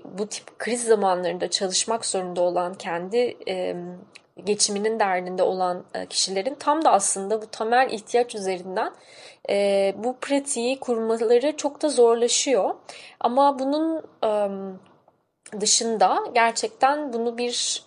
bu 0.06 0.28
tip 0.28 0.60
kriz 0.60 0.84
zamanlarında 0.84 1.50
çalışmak 1.50 2.06
zorunda 2.06 2.42
olan 2.42 2.74
kendi 2.74 3.38
geçiminin 4.46 5.00
derdinde 5.00 5.44
olan 5.44 5.84
e, 5.94 6.06
kişilerin 6.06 6.56
tam 6.56 6.86
da 6.86 6.92
aslında 6.92 7.42
bu 7.42 7.46
temel 7.46 7.90
ihtiyaç 7.92 8.36
üzerinden 8.36 8.92
e, 9.50 9.96
bu 9.98 10.16
pratiği 10.22 10.80
kurmaları 10.80 11.58
çok 11.58 11.82
da 11.82 11.90
zorlaşıyor. 11.90 12.76
Ama 13.20 13.60
bunun 13.60 14.04
dışında 15.60 16.20
gerçekten 16.34 17.14
bunu 17.14 17.38
bir 17.38 17.84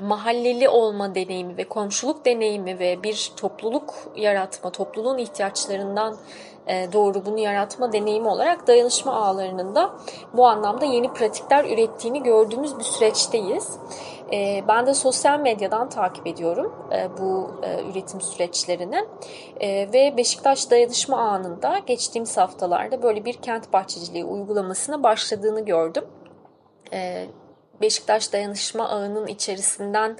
mahalleli 0.00 0.68
olma 0.68 1.14
deneyimi 1.14 1.56
ve 1.56 1.64
komşuluk 1.64 2.24
deneyimi 2.24 2.78
ve 2.78 3.02
bir 3.02 3.32
topluluk 3.36 3.94
yaratma, 4.16 4.70
topluluğun 4.70 5.18
ihtiyaçlarından 5.18 6.16
doğru 6.92 7.26
bunu 7.26 7.38
yaratma 7.38 7.92
deneyimi 7.92 8.28
olarak 8.28 8.66
dayanışma 8.66 9.12
ağlarının 9.12 9.74
da 9.74 9.90
bu 10.32 10.46
anlamda 10.46 10.84
yeni 10.84 11.12
pratikler 11.12 11.64
ürettiğini 11.64 12.22
gördüğümüz 12.22 12.78
bir 12.78 12.84
süreçteyiz. 12.84 13.68
E, 14.32 14.64
ben 14.68 14.86
de 14.86 14.94
sosyal 14.94 15.40
medyadan 15.40 15.88
takip 15.88 16.26
ediyorum 16.26 16.88
e, 16.92 17.18
bu 17.18 17.60
e, 17.62 17.90
üretim 17.90 18.20
süreçlerini 18.20 19.04
e, 19.60 19.68
ve 19.92 20.16
Beşiktaş 20.16 20.70
Dayanışma 20.70 21.18
Ağı'nda 21.18 21.78
geçtiğimiz 21.78 22.36
haftalarda 22.36 23.02
böyle 23.02 23.24
bir 23.24 23.34
kent 23.34 23.72
bahçeciliği 23.72 24.24
uygulamasına 24.24 25.02
başladığını 25.02 25.64
gördüm. 25.64 26.04
E, 26.92 27.26
Beşiktaş 27.80 28.32
Dayanışma 28.32 28.88
Ağı'nın 28.88 29.26
içerisinden 29.26 30.16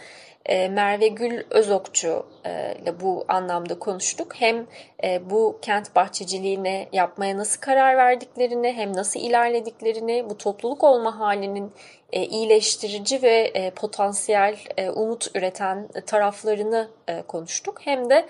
Merve 0.49 1.09
Gül 1.09 1.43
Özokçu 1.51 2.27
e, 2.47 2.75
ile 2.83 3.01
bu 3.01 3.25
anlamda 3.29 3.79
konuştuk. 3.79 4.35
Hem 4.35 4.67
e, 5.05 5.31
bu 5.31 5.59
kent 5.63 5.97
bahçeciliğine 5.97 6.89
yapmaya 6.93 7.39
nasıl 7.39 7.61
karar 7.61 7.97
verdiklerini 7.97 8.73
hem 8.73 8.97
nasıl 8.97 9.21
ilerlediklerini, 9.21 10.31
bu 10.31 10.39
topluluk 10.39 10.85
olma 10.85 11.19
halinin 11.19 11.73
iyileştirici 12.13 13.23
ve 13.23 13.73
potansiyel 13.77 14.57
umut 14.95 15.37
üreten 15.37 15.89
taraflarını 16.07 16.89
konuştuk. 17.29 17.81
Hem 17.85 18.11
de 18.11 18.27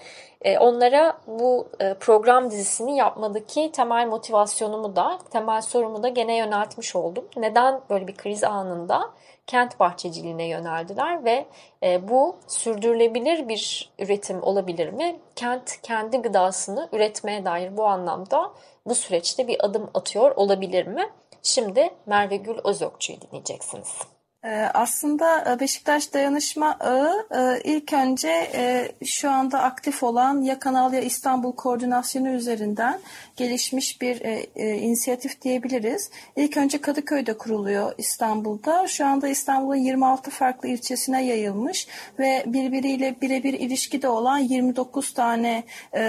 onlara 0.61 1.19
bu 1.27 1.69
program 2.01 2.51
dizisini 2.51 2.97
yapmadaki 2.97 3.73
temel 3.73 4.07
motivasyonumu 4.07 4.97
da, 4.97 5.19
temel 5.31 5.61
sorumu 5.61 6.03
da 6.03 6.09
gene 6.09 6.37
yöneltmiş 6.37 6.97
oldum. 6.97 7.25
Neden 7.37 7.81
böyle 7.91 8.07
bir 8.07 8.17
kriz 8.17 8.45
anında 8.45 9.11
kent 9.47 9.81
bahçeciliğine 9.81 10.49
yöneldiler 10.49 11.25
ve 11.25 11.47
e, 11.83 12.09
bu 12.09 12.37
sürdürülebilir 12.47 13.49
bir 13.49 13.93
üretim 13.99 14.43
olabilir 14.43 14.93
mi? 14.93 15.21
Kent 15.37 15.83
kendi 15.83 16.23
gıdasını 16.23 16.89
üretmeye 16.93 17.45
dair 17.45 17.77
bu 17.77 17.87
anlamda 17.87 18.53
bu 18.87 18.95
süreçte 18.95 19.49
bir 19.49 19.65
adım 19.65 19.91
atıyor 19.95 20.37
olabilir 20.37 20.87
mi? 20.87 21.11
Şimdi 21.43 21.91
Merve 22.07 22.37
Gül 22.37 22.59
Özokçu'yu 22.65 23.21
dinleyeceksiniz. 23.21 23.99
Ee, 24.45 24.71
aslında 24.75 25.53
e, 25.53 25.61
Beşiktaş 25.61 26.15
Dayanışma 26.15 26.77
Ağı 26.81 27.27
e, 27.31 27.61
ilk 27.65 27.93
önce 27.93 28.51
e, 28.55 28.93
şu 29.05 29.31
anda 29.31 29.63
aktif 29.63 30.03
olan 30.03 30.43
Ya 30.43 30.59
Kanal 30.59 30.93
Ya 30.93 31.01
İstanbul 31.01 31.53
koordinasyonu 31.53 32.29
üzerinden 32.29 33.01
gelişmiş 33.37 34.01
bir 34.01 34.21
inisiyatif 34.57 35.43
diyebiliriz. 35.43 36.11
İlk 36.37 36.57
önce 36.57 36.81
Kadıköy'de 36.81 37.39
kuruluyor 37.39 37.93
İstanbul'da. 37.99 38.89
Şu 38.89 39.07
anda 39.07 39.29
İstanbul'un 39.29 39.77
26 39.77 40.31
farklı 40.31 40.69
ilçesine 40.69 41.25
yayılmış 41.25 41.87
ve 42.19 42.45
birbiriyle 42.47 43.17
birebir 43.23 43.53
ilişkide 43.53 44.09
olan 44.09 44.39
29 44.39 45.15
tane 45.15 45.65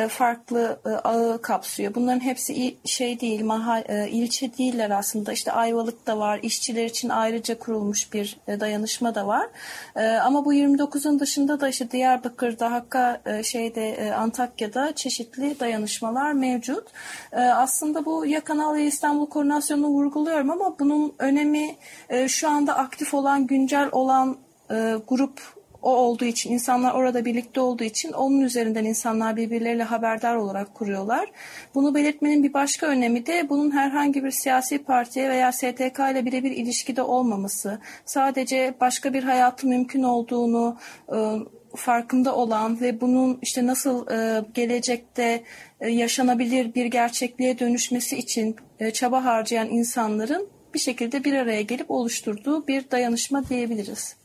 farklı 0.09 0.79
ağı 1.03 1.41
kapsıyor. 1.41 1.95
Bunların 1.95 2.19
hepsi 2.19 2.75
şey 2.85 3.19
değil, 3.19 3.43
ilçe 4.11 4.57
değiller 4.57 4.89
aslında. 4.89 5.33
İşte 5.33 5.51
Ayvalık 5.51 6.07
da 6.07 6.17
var, 6.17 6.39
işçiler 6.43 6.85
için 6.85 7.09
ayrıca 7.09 7.59
kurulmuş 7.59 8.13
bir 8.13 8.20
bir 8.21 8.37
e, 8.47 8.59
dayanışma 8.59 9.15
da 9.15 9.27
var. 9.27 9.47
E, 9.95 10.07
ama 10.07 10.45
bu 10.45 10.53
29'un 10.53 11.19
dışında 11.19 11.59
da 11.59 11.69
işte 11.69 11.91
Diyarbakır'da, 11.91 12.71
Hakka, 12.71 13.21
e, 13.25 13.43
şeyde 13.43 14.13
Antakya'da 14.17 14.95
çeşitli 14.95 15.59
dayanışmalar 15.59 16.31
mevcut. 16.31 16.87
Aslında 17.33 18.05
bu 18.05 18.25
ya 18.25 18.41
Kanal 18.43 18.77
ya 18.77 18.85
İstanbul 18.85 19.25
Koordinasyonu'nu 19.25 19.87
vurguluyorum 19.87 20.49
ama 20.49 20.79
bunun 20.79 21.13
önemi 21.19 21.75
şu 22.27 22.49
anda 22.49 22.77
aktif 22.77 23.13
olan, 23.13 23.47
güncel 23.47 23.89
olan 23.91 24.37
grup 25.07 25.60
o 25.81 25.95
olduğu 25.95 26.25
için, 26.25 26.51
insanlar 26.51 26.93
orada 26.93 27.25
birlikte 27.25 27.61
olduğu 27.61 27.83
için 27.83 28.11
onun 28.11 28.41
üzerinden 28.41 28.85
insanlar 28.85 29.35
birbirleriyle 29.35 29.83
haberdar 29.83 30.35
olarak 30.35 30.75
kuruyorlar. 30.75 31.31
Bunu 31.75 31.95
belirtmenin 31.95 32.43
bir 32.43 32.53
başka 32.53 32.87
önemi 32.87 33.25
de 33.25 33.49
bunun 33.49 33.71
herhangi 33.71 34.23
bir 34.23 34.31
siyasi 34.31 34.83
partiye 34.83 35.29
veya 35.29 35.51
STK 35.51 35.99
ile 36.11 36.25
birebir 36.25 36.51
ilişkide 36.51 37.01
olmaması. 37.01 37.79
Sadece 38.05 38.73
başka 38.81 39.13
bir 39.13 39.23
hayatı 39.23 39.67
mümkün 39.67 40.03
olduğunu 40.03 40.77
e, 41.13 41.17
farkında 41.75 42.35
olan 42.35 42.81
ve 42.81 43.01
bunun 43.01 43.39
işte 43.41 43.65
nasıl 43.65 44.07
e, 44.11 44.45
gelecekte 44.53 45.43
e, 45.81 45.89
yaşanabilir 45.89 46.75
bir 46.75 46.85
gerçekliğe 46.85 47.59
dönüşmesi 47.59 48.17
için 48.17 48.55
çaba 48.93 49.25
harcayan 49.25 49.69
insanların 49.69 50.47
bir 50.73 50.79
şekilde 50.79 51.23
bir 51.23 51.33
araya 51.33 51.61
gelip 51.61 51.91
oluşturduğu 51.91 52.67
bir 52.67 52.91
dayanışma 52.91 53.49
diyebiliriz. 53.49 54.20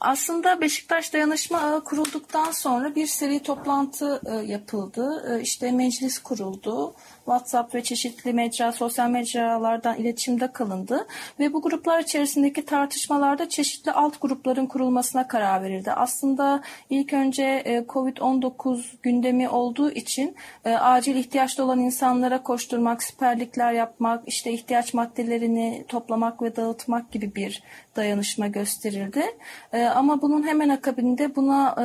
Aslında 0.00 0.60
Beşiktaş 0.60 1.12
Dayanışma 1.12 1.58
Ağı 1.60 1.84
kurulduktan 1.84 2.50
sonra 2.50 2.94
bir 2.94 3.06
seri 3.06 3.42
toplantı 3.42 4.20
e, 4.26 4.34
yapıldı. 4.34 5.36
E, 5.38 5.42
işte 5.42 5.72
meclis 5.72 6.18
kuruldu. 6.18 6.94
WhatsApp 7.30 7.74
ve 7.74 7.82
çeşitli 7.82 8.32
mecra, 8.32 8.72
sosyal 8.72 9.10
mecralardan 9.10 9.96
iletişimde 9.96 10.52
kalındı 10.52 11.06
ve 11.40 11.52
bu 11.52 11.62
gruplar 11.62 12.00
içerisindeki 12.00 12.64
tartışmalarda 12.64 13.48
çeşitli 13.48 13.92
alt 13.92 14.20
grupların 14.20 14.66
kurulmasına 14.66 15.28
karar 15.28 15.62
verildi. 15.62 15.92
Aslında 15.92 16.62
ilk 16.90 17.12
önce 17.12 17.62
e, 17.64 17.78
COVID-19 17.78 18.82
gündemi 19.02 19.48
olduğu 19.48 19.90
için 19.90 20.36
e, 20.64 20.70
acil 20.70 21.16
ihtiyaçta 21.16 21.64
olan 21.64 21.80
insanlara 21.80 22.42
koşturmak, 22.42 23.02
siperlikler 23.02 23.72
yapmak, 23.72 24.28
işte 24.28 24.52
ihtiyaç 24.52 24.94
maddelerini 24.94 25.84
toplamak 25.88 26.42
ve 26.42 26.56
dağıtmak 26.56 27.12
gibi 27.12 27.34
bir 27.34 27.62
dayanışma 27.96 28.46
gösterildi. 28.46 29.22
E, 29.72 29.84
ama 29.84 30.22
bunun 30.22 30.46
hemen 30.46 30.68
akabinde 30.68 31.36
buna 31.36 31.76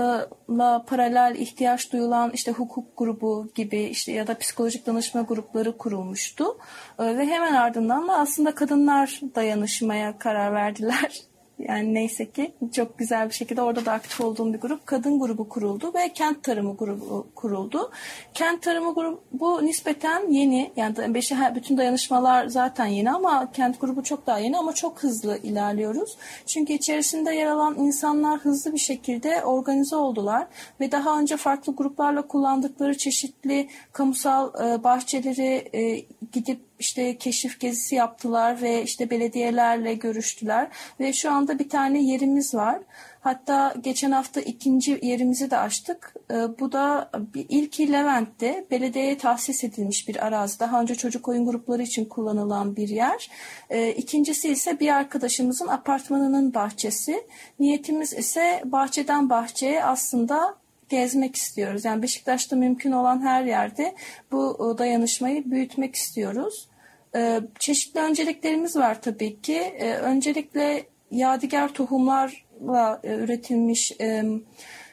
la 0.50 0.86
paralel 0.88 1.36
ihtiyaç 1.36 1.92
duyulan 1.94 2.32
işte 2.34 2.52
hukuk 2.52 2.98
grubu 2.98 3.48
gibi 3.56 3.84
işte 3.84 4.12
ya 4.12 4.28
da 4.28 4.38
psikolojik 4.38 4.86
danışma 4.86 5.22
grupları 5.36 5.78
kurulmuştu. 5.78 6.58
Ee, 7.00 7.18
ve 7.18 7.26
hemen 7.26 7.54
ardından 7.54 8.08
da 8.08 8.14
aslında 8.14 8.56
kadınlar 8.56 9.20
dayanışmaya 9.36 10.18
karar 10.18 10.54
verdiler. 10.54 11.12
Yani 11.60 11.94
neyse 11.94 12.32
ki 12.32 12.52
çok 12.74 12.98
güzel 12.98 13.30
bir 13.30 13.34
şekilde 13.34 13.62
orada 13.62 13.86
da 13.86 13.92
aktif 13.92 14.22
olduğum 14.22 14.54
bir 14.54 14.60
grup 14.60 14.86
kadın 14.86 15.20
grubu 15.20 15.50
kuruldu 15.50 15.94
ve 15.94 16.14
kent 16.14 16.44
tarımı 16.44 16.78
grubu 16.78 17.28
kuruldu. 17.36 17.92
Kent 18.34 18.62
tarımı 18.62 18.94
grubu 18.94 19.66
nispeten 19.66 20.32
yeni 20.32 20.72
yani 20.76 21.14
beşi 21.14 21.36
bütün 21.56 21.78
dayanışmalar 21.78 22.48
zaten 22.48 22.86
yeni 22.86 23.12
ama 23.12 23.52
kent 23.52 23.82
grubu 23.82 24.04
çok 24.04 24.28
daha 24.28 24.40
yeni 24.40 24.58
ama 24.58 24.74
çok 24.74 25.04
hızlı 25.04 25.38
ilerliyoruz. 25.38 26.18
Çünkü 26.46 26.74
içerisinde 26.74 27.36
yer 27.36 27.48
alan 27.48 27.76
insanlar 27.80 28.40
hızlı 28.40 28.74
bir 28.74 28.80
şekilde 28.80 29.44
organize 29.44 29.96
oldular 29.96 30.48
ve 30.80 30.92
daha 30.92 31.20
önce 31.20 31.38
farklı 31.38 31.76
gruplarla 31.76 32.22
kullandıkları 32.22 32.98
çeşitli 32.98 33.70
kamusal 33.92 34.50
e, 34.50 34.84
bahçeleri 34.84 35.70
e, 35.74 36.06
gidip 36.32 36.60
işte 36.80 37.18
keşif 37.18 37.60
gezisi 37.60 37.96
yaptılar 37.96 38.62
ve 38.62 38.84
işte 38.84 39.10
belediyelerle 39.10 39.94
görüştüler 39.94 40.68
ve 41.00 41.14
şu 41.14 41.32
anda 41.32 41.60
bir 41.60 41.70
tane 41.70 42.04
yerimiz 42.04 42.56
var. 42.56 42.80
Hatta 43.26 43.74
geçen 43.82 44.12
hafta 44.12 44.42
ikinci 44.42 45.00
yerimizi 45.02 45.52
de 45.52 45.58
açtık. 45.58 46.14
E, 46.32 46.36
bu 46.60 46.72
da 46.72 47.12
ilki 47.50 47.92
Levent'te 47.92 48.66
belediyeye 48.72 49.18
tahsis 49.18 49.64
edilmiş 49.64 50.08
bir 50.08 50.26
arazi. 50.26 50.60
Daha 50.60 50.82
önce 50.82 50.96
çocuk 50.96 51.28
oyun 51.28 51.46
grupları 51.46 51.82
için 51.82 52.06
kullanılan 52.06 52.76
bir 52.76 52.90
yer. 52.90 53.30
E, 53.70 53.92
ikincisi 53.92 54.50
ise 54.50 54.80
bir 54.80 54.90
arkadaşımızın 54.90 55.68
apartmanının 55.68 56.54
bahçesi. 56.54 57.28
Niyetimiz 57.60 58.14
ise 58.14 58.62
bahçeden 58.66 59.30
bahçeye 59.30 59.84
aslında 59.84 60.56
gezmek 60.90 61.36
istiyoruz. 61.36 61.86
Yani 61.86 62.02
Beşiktaş'ta 62.02 62.56
mümkün 62.56 62.92
olan 62.92 63.22
her 63.22 63.44
yerde 63.44 63.96
bu 64.32 64.74
e, 64.76 64.78
dayanışmayı 64.78 65.52
büyütmek 65.52 65.96
istiyoruz. 65.96 66.70
E, 67.16 67.40
çeşitli 67.60 68.00
önceliklerimiz 68.00 68.76
var 68.76 69.02
tabii 69.02 69.42
ki. 69.42 69.58
E, 69.58 69.94
öncelikle 69.94 70.84
yadigar 71.12 71.74
tohumlarla 71.74 73.00
üretilmiş 73.04 73.92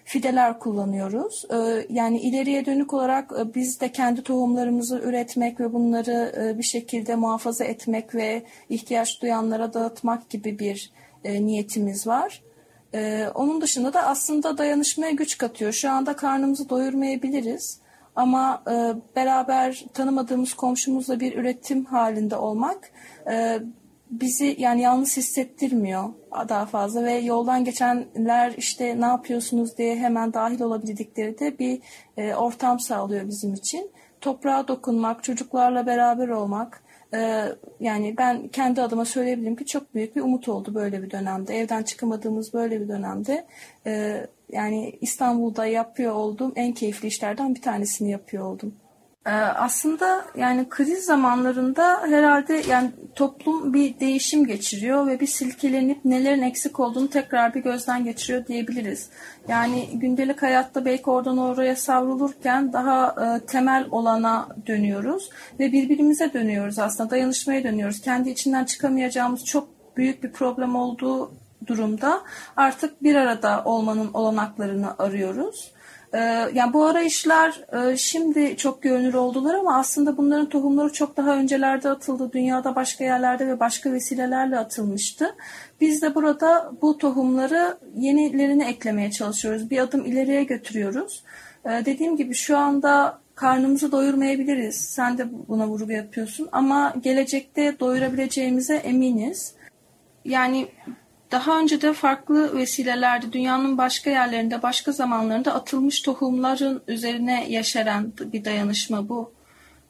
fideler 0.05 0.59
kullanıyoruz. 0.59 1.44
Yani 1.88 2.20
ileriye 2.20 2.66
dönük 2.66 2.92
olarak 2.92 3.55
biz 3.55 3.81
de 3.81 3.92
kendi 3.92 4.22
tohumlarımızı 4.22 4.98
üretmek 4.98 5.61
ve 5.61 5.72
bunları 5.72 6.55
bir 6.59 6.62
şekilde 6.62 7.14
muhafaza 7.14 7.64
etmek 7.64 8.14
ve 8.14 8.42
ihtiyaç 8.68 9.22
duyanlara 9.22 9.74
dağıtmak 9.74 10.31
gibi 10.31 10.59
bir 10.59 10.92
niyetimiz 11.24 12.07
var. 12.07 12.42
Ee, 12.94 13.26
onun 13.35 13.61
dışında 13.61 13.92
da 13.92 14.02
aslında 14.07 14.59
dayanışmaya 14.59 15.11
güç 15.11 15.38
katıyor. 15.38 15.72
Şu 15.72 15.90
anda 15.90 16.16
karnımızı 16.16 16.68
doyurmayabiliriz 16.68 17.81
ama 18.16 18.62
e, 18.70 18.94
beraber 19.16 19.85
tanımadığımız 19.94 20.55
komşumuzla 20.55 21.20
bir 21.20 21.37
üretim 21.37 21.85
halinde 21.85 22.37
olmak 22.37 22.90
e, 23.31 23.59
bizi 24.11 24.57
yani 24.59 24.81
yalnız 24.81 25.16
hissettirmiyor 25.16 26.05
daha 26.48 26.66
fazla 26.66 27.05
ve 27.05 27.12
yoldan 27.12 27.64
geçenler 27.64 28.55
işte 28.57 29.00
ne 29.00 29.05
yapıyorsunuz 29.05 29.78
diye 29.78 29.96
hemen 29.96 30.33
dahil 30.33 30.61
olabildikleri 30.61 31.38
de 31.38 31.59
bir 31.59 31.81
e, 32.16 32.35
ortam 32.35 32.81
sağlıyor 32.81 33.28
bizim 33.28 33.55
için. 33.55 33.90
Toprağa 34.20 34.68
dokunmak, 34.68 35.24
çocuklarla 35.24 35.87
beraber 35.87 36.28
olmak, 36.28 36.83
yani 37.81 38.14
ben 38.18 38.48
kendi 38.48 38.83
adıma 38.83 39.05
söyleyebilirim 39.05 39.57
ki 39.57 39.66
çok 39.66 39.94
büyük 39.94 40.16
bir 40.16 40.20
umut 40.20 40.48
oldu 40.48 40.75
böyle 40.75 41.03
bir 41.03 41.11
dönemde. 41.11 41.59
Evden 41.59 41.83
çıkamadığımız 41.83 42.55
böyle 42.55 42.81
bir 42.81 42.88
dönemde. 42.88 43.46
Ee, 43.87 44.27
yani 44.53 44.98
İstanbul'da 45.01 45.66
yapıyor 45.66 46.14
olduğum 46.14 46.53
en 46.57 46.72
keyifli 46.72 47.09
işlerden 47.09 47.55
bir 47.55 47.62
tanesini 47.62 48.11
yapıyor 48.11 48.44
oldum. 48.44 48.75
Ee, 49.27 49.31
aslında 49.31 50.25
yani 50.37 50.69
kriz 50.69 51.05
zamanlarında 51.05 52.01
herhalde 52.09 52.63
yani 52.69 52.91
toplum 53.15 53.75
bir 53.75 54.01
değişim 54.01 54.47
geçiriyor 54.47 55.07
ve 55.07 55.21
bir 55.21 55.27
silkelenip 55.27 56.05
nelerin 56.05 56.43
eksik 56.43 56.81
olduğunu 56.81 57.11
tekrar 57.11 57.55
bir 57.55 57.61
gözden 57.61 58.05
geçiriyor 58.05 58.47
diyebiliriz. 58.47 59.09
Yani 59.49 59.89
gündelik 59.93 60.43
hayatta 60.43 60.85
belki 60.85 61.11
oradan 61.11 61.39
oraya 61.39 61.77
savrulurken 61.77 62.73
daha 62.73 63.09
e, 63.09 63.47
temel 63.47 63.87
olana 63.91 64.49
dönüyoruz 64.67 65.31
ve 65.61 65.73
birbirimize 65.73 66.33
dönüyoruz 66.33 66.79
aslında 66.79 67.11
dayanışmaya 67.11 67.65
dönüyoruz. 67.65 68.01
Kendi 68.01 68.31
içinden 68.31 68.65
çıkamayacağımız 68.65 69.45
çok 69.45 69.69
büyük 69.97 70.23
bir 70.23 70.33
problem 70.33 70.77
olduğu 70.77 71.33
durumda 71.67 72.23
artık 72.57 73.03
bir 73.03 73.15
arada 73.15 73.65
olmanın 73.65 74.11
olanaklarını 74.15 74.95
arıyoruz. 74.99 75.73
Ee, 76.14 76.18
yani 76.55 76.72
bu 76.72 76.85
arayışlar 76.85 77.61
e, 77.72 77.96
şimdi 77.96 78.57
çok 78.57 78.83
görünür 78.83 79.14
oldular 79.14 79.55
ama 79.55 79.79
aslında 79.79 80.16
bunların 80.16 80.48
tohumları 80.48 80.92
çok 80.92 81.16
daha 81.16 81.37
öncelerde 81.37 81.90
atıldı. 81.90 82.33
Dünyada 82.33 82.75
başka 82.75 83.05
yerlerde 83.05 83.46
ve 83.46 83.61
başka 83.61 83.92
vesilelerle 83.92 84.59
atılmıştı. 84.59 85.35
Biz 85.81 86.03
de 86.03 86.14
burada 86.14 86.72
bu 86.83 86.98
tohumları 86.98 87.79
yenilerini 87.96 88.64
eklemeye 88.64 89.11
çalışıyoruz. 89.11 89.70
Bir 89.70 89.79
adım 89.79 90.05
ileriye 90.05 90.44
götürüyoruz. 90.44 91.25
Ee, 91.64 91.68
dediğim 91.85 92.16
gibi 92.16 92.35
şu 92.35 92.59
anda 92.59 93.18
karnımızı 93.35 93.92
doyurmayabiliriz. 93.92 94.77
Sen 94.77 95.18
de 95.18 95.27
buna 95.48 95.68
vurgu 95.68 95.92
yapıyorsun 95.92 96.48
ama 96.53 96.94
gelecekte 97.03 97.81
doyurabileceğimize 97.81 98.77
eminiz. 98.77 99.55
Yani 100.25 100.68
daha 101.33 101.59
önce 101.61 101.81
de 101.81 101.92
farklı 101.92 102.57
vesilelerde 102.57 103.33
dünyanın 103.33 103.79
başka 103.79 104.11
yerlerinde, 104.11 104.62
başka 104.62 104.92
zamanlarında 104.92 105.55
atılmış 105.55 106.03
tohumların 106.03 106.83
üzerine 106.88 107.47
yaşaran 107.49 108.12
bir 108.33 108.45
dayanışma 108.45 109.09
bu. 109.09 109.33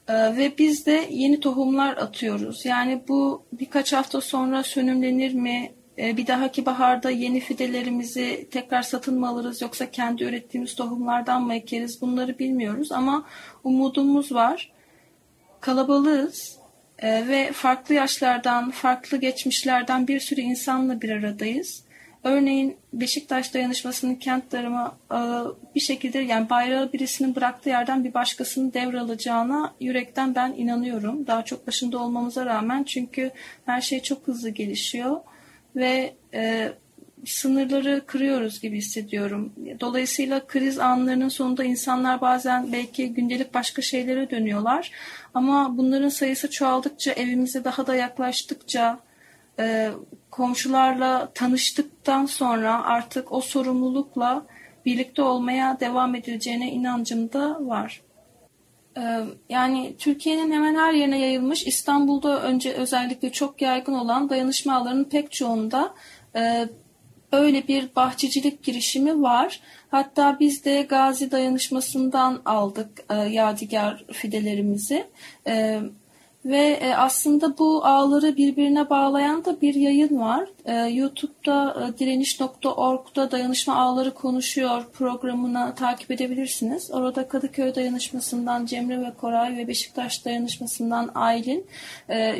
Ee, 0.08 0.36
ve 0.36 0.52
biz 0.58 0.86
de 0.86 1.06
yeni 1.10 1.40
tohumlar 1.40 1.96
atıyoruz. 1.96 2.64
Yani 2.64 3.02
bu 3.08 3.42
birkaç 3.52 3.92
hafta 3.92 4.20
sonra 4.20 4.62
sönümlenir 4.62 5.34
mi 5.34 5.72
e, 5.98 6.16
bir 6.16 6.26
dahaki 6.26 6.66
baharda 6.66 7.10
yeni 7.10 7.40
fidelerimizi 7.40 8.48
tekrar 8.50 8.82
satın 8.82 9.20
mı 9.20 9.28
alırız 9.28 9.62
yoksa 9.62 9.90
kendi 9.90 10.24
ürettiğimiz 10.24 10.74
tohumlardan 10.74 11.42
mı 11.42 11.54
ekeriz 11.54 12.00
bunları 12.00 12.38
bilmiyoruz 12.38 12.92
ama 12.92 13.26
umudumuz 13.64 14.32
var. 14.32 14.72
Kalabalığız 15.60 16.61
e, 17.02 17.28
ve 17.28 17.52
farklı 17.52 17.94
yaşlardan, 17.94 18.70
farklı 18.70 19.16
geçmişlerden 19.16 20.08
bir 20.08 20.20
sürü 20.20 20.40
insanla 20.40 21.00
bir 21.00 21.10
aradayız. 21.10 21.84
Örneğin 22.24 22.76
Beşiktaş 22.92 23.54
dayanışmasının 23.54 24.14
kent 24.14 24.50
tarımı 24.50 24.94
e, 25.10 25.18
bir 25.74 25.80
şekilde 25.80 26.18
yani 26.18 26.50
bayrağı 26.50 26.92
birisinin 26.92 27.36
bıraktığı 27.36 27.68
yerden 27.68 28.04
bir 28.04 28.14
başkasının 28.14 28.72
devralacağına 28.72 29.74
yürekten 29.80 30.34
ben 30.34 30.54
inanıyorum. 30.56 31.26
Daha 31.26 31.44
çok 31.44 31.66
başında 31.66 31.98
olmamıza 31.98 32.46
rağmen 32.46 32.84
çünkü 32.84 33.30
her 33.66 33.80
şey 33.80 34.02
çok 34.02 34.26
hızlı 34.26 34.50
gelişiyor 34.50 35.20
ve 35.76 36.14
e, 36.34 36.72
sınırları 37.26 38.02
kırıyoruz 38.06 38.60
gibi 38.60 38.76
hissediyorum. 38.76 39.52
Dolayısıyla 39.80 40.46
kriz 40.46 40.78
anlarının 40.78 41.28
sonunda 41.28 41.64
insanlar 41.64 42.20
bazen 42.20 42.72
belki 42.72 43.14
gündelik 43.14 43.54
başka 43.54 43.82
şeylere 43.82 44.30
dönüyorlar. 44.30 44.90
Ama 45.34 45.76
bunların 45.76 46.08
sayısı 46.08 46.50
çoğaldıkça, 46.50 47.12
evimize 47.12 47.64
daha 47.64 47.86
da 47.86 47.94
yaklaştıkça, 47.94 48.98
e, 49.58 49.90
komşularla 50.30 51.32
tanıştıktan 51.34 52.26
sonra 52.26 52.84
artık 52.84 53.32
o 53.32 53.40
sorumlulukla 53.40 54.46
birlikte 54.86 55.22
olmaya 55.22 55.80
devam 55.80 56.14
edileceğine 56.14 56.72
inancım 56.72 57.32
da 57.32 57.58
var. 57.60 58.02
E, 58.96 59.02
yani 59.48 59.94
Türkiye'nin 59.98 60.52
hemen 60.52 60.74
her 60.74 60.92
yerine 60.92 61.18
yayılmış 61.18 61.66
İstanbul'da 61.66 62.42
önce 62.42 62.72
özellikle 62.72 63.32
çok 63.32 63.62
yaygın 63.62 63.94
olan 63.94 64.30
dayanışma 64.30 64.74
ağlarının 64.74 65.04
pek 65.04 65.32
çoğunda 65.32 65.94
e, 66.36 66.68
öyle 67.32 67.68
bir 67.68 67.88
bahçecilik 67.96 68.62
girişimi 68.62 69.22
var. 69.22 69.60
Hatta 69.90 70.36
biz 70.40 70.64
de 70.64 70.82
Gazi 70.82 71.30
Dayanışması'ndan 71.30 72.42
aldık 72.44 73.04
e, 73.10 73.14
yadigar 73.14 74.04
fidelerimizi. 74.12 75.06
E, 75.46 75.80
ve 76.44 76.78
e, 76.82 76.94
aslında 76.94 77.58
bu 77.58 77.84
ağları 77.84 78.36
birbirine 78.36 78.90
bağlayan 78.90 79.44
da 79.44 79.60
bir 79.60 79.74
yayın 79.74 80.20
var. 80.20 80.48
E, 80.64 80.74
YouTube'da 80.74 81.88
e, 81.88 81.98
direniş.org'da 81.98 83.30
dayanışma 83.30 83.76
ağları 83.76 84.14
konuşuyor 84.14 84.84
programını 84.92 85.74
takip 85.74 86.10
edebilirsiniz. 86.10 86.90
Orada 86.90 87.28
Kadıköy 87.28 87.74
Dayanışması'ndan 87.74 88.66
Cemre 88.66 89.00
ve 89.00 89.12
Koray 89.20 89.56
ve 89.56 89.68
Beşiktaş 89.68 90.24
Dayanışması'ndan 90.24 91.10
Aylin 91.14 91.66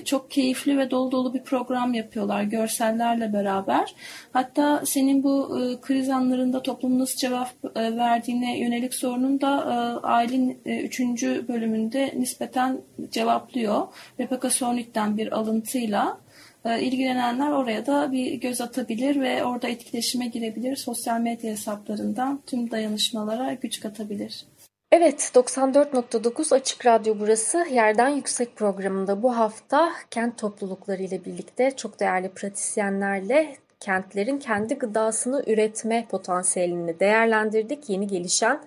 çok 0.05 0.31
keyifli 0.31 0.79
ve 0.79 0.91
dolu 0.91 1.13
dolu 1.13 1.35
bir 1.35 1.43
program 1.43 1.95
yapıyorlar 1.95 2.43
görsellerle 2.43 3.33
beraber. 3.33 3.95
Hatta 4.33 4.83
senin 4.87 5.23
bu 5.23 5.61
kriz 5.83 6.09
anlarında 6.09 6.63
toplum 6.63 6.99
nasıl 6.99 7.17
cevap 7.19 7.49
verdiğine 7.77 8.59
yönelik 8.59 8.95
sorunun 8.95 9.41
da 9.41 9.65
Aylin 10.03 10.59
3. 10.65 11.01
bölümünde 11.49 12.15
nispeten 12.17 12.81
cevaplıyor. 13.11 13.87
Rebecca 14.21 14.51
Solnit'ten 14.51 15.17
bir 15.17 15.33
alıntıyla 15.33 16.19
e, 16.29 16.32
ilgilenenler 16.65 17.51
oraya 17.51 17.87
da 17.87 18.13
bir 18.13 18.35
göz 18.35 18.61
atabilir 18.61 19.21
ve 19.21 19.45
orada 19.45 19.69
etkileşime 19.69 20.27
girebilir. 20.27 20.77
Sosyal 20.77 21.21
medya 21.21 21.53
hesaplarından 21.53 22.41
tüm 22.47 22.71
dayanışmalara 22.71 23.53
güç 23.53 23.81
katabilir. 23.81 24.47
Evet, 24.93 25.31
94.9 25.35 26.55
Açık 26.55 26.87
Radyo 26.87 27.15
burası. 27.21 27.67
Yerden 27.73 28.09
Yüksek 28.09 28.57
programında 28.57 29.23
bu 29.23 29.37
hafta 29.37 29.93
kent 30.11 30.39
toplulukları 30.39 31.03
ile 31.03 31.25
birlikte 31.25 31.71
çok 31.77 32.01
değerli 32.01 32.29
pratisyenlerle 32.29 33.57
kentlerin 33.81 34.39
kendi 34.39 34.75
gıdasını 34.75 35.45
üretme 35.47 36.07
potansiyelini 36.11 37.01
değerlendirdik. 37.01 37.91
Yeni 37.91 38.07
gelişen 38.07 38.61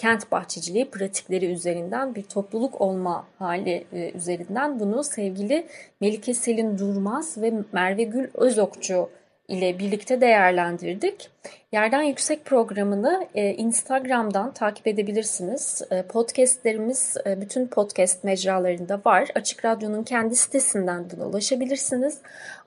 kent 0.00 0.32
bahçeciliği 0.32 0.90
pratikleri 0.90 1.46
üzerinden 1.46 2.14
bir 2.14 2.22
topluluk 2.22 2.80
olma 2.80 3.26
hali 3.38 3.84
e, 3.92 4.10
üzerinden 4.10 4.80
bunu 4.80 5.04
sevgili 5.04 5.66
Melike 6.00 6.34
Selin 6.34 6.78
Durmaz 6.78 7.38
ve 7.38 7.52
Merve 7.72 8.02
Gül 8.02 8.28
Özokçu 8.34 9.08
ile 9.48 9.78
birlikte 9.78 10.20
değerlendirdik. 10.20 11.30
Yerden 11.72 12.02
Yüksek 12.02 12.44
programını 12.44 13.26
e, 13.34 13.54
Instagram'dan 13.54 14.54
takip 14.54 14.86
edebilirsiniz. 14.86 15.82
E, 15.90 16.02
podcastlerimiz 16.02 17.16
e, 17.26 17.40
bütün 17.40 17.66
podcast 17.66 18.24
mecralarında 18.24 19.00
var. 19.04 19.28
Açık 19.34 19.64
Radyo'nun 19.64 20.02
kendi 20.02 20.36
sitesinden 20.36 21.04
buna 21.10 21.26
ulaşabilirsiniz. 21.26 22.18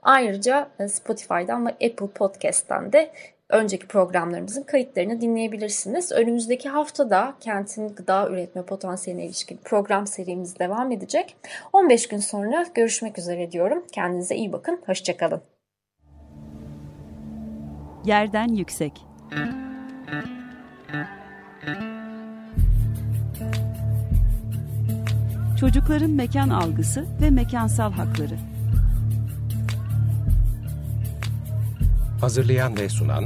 Ayrıca 0.01 0.67
e, 0.79 0.87
Spotify'dan 0.87 1.65
ve 1.65 1.69
Apple 1.69 2.07
Podcast'tan 2.07 2.93
de 2.93 3.11
önceki 3.53 3.87
programlarımızın 3.87 4.63
kayıtlarını 4.63 5.21
dinleyebilirsiniz. 5.21 6.11
Önümüzdeki 6.11 6.69
haftada 6.69 7.35
kentin 7.39 7.95
gıda 7.95 8.29
üretme 8.29 8.61
potansiyeline 8.65 9.25
ilişkin 9.25 9.59
program 9.63 10.07
serimiz 10.07 10.59
devam 10.59 10.91
edecek. 10.91 11.35
15 11.73 12.07
gün 12.07 12.17
sonra 12.17 12.65
görüşmek 12.75 13.19
üzere 13.19 13.51
diyorum. 13.51 13.83
Kendinize 13.91 14.35
iyi 14.35 14.51
bakın. 14.51 14.79
Hoşçakalın. 14.85 15.41
Yerden 18.05 18.47
yüksek. 18.47 19.05
Çocukların 25.59 26.11
mekan 26.11 26.49
algısı 26.49 27.05
ve 27.21 27.29
mekansal 27.29 27.91
hakları. 27.91 28.35
Hazırlayan 32.21 32.77
ve 32.77 32.89
sunan 32.89 33.25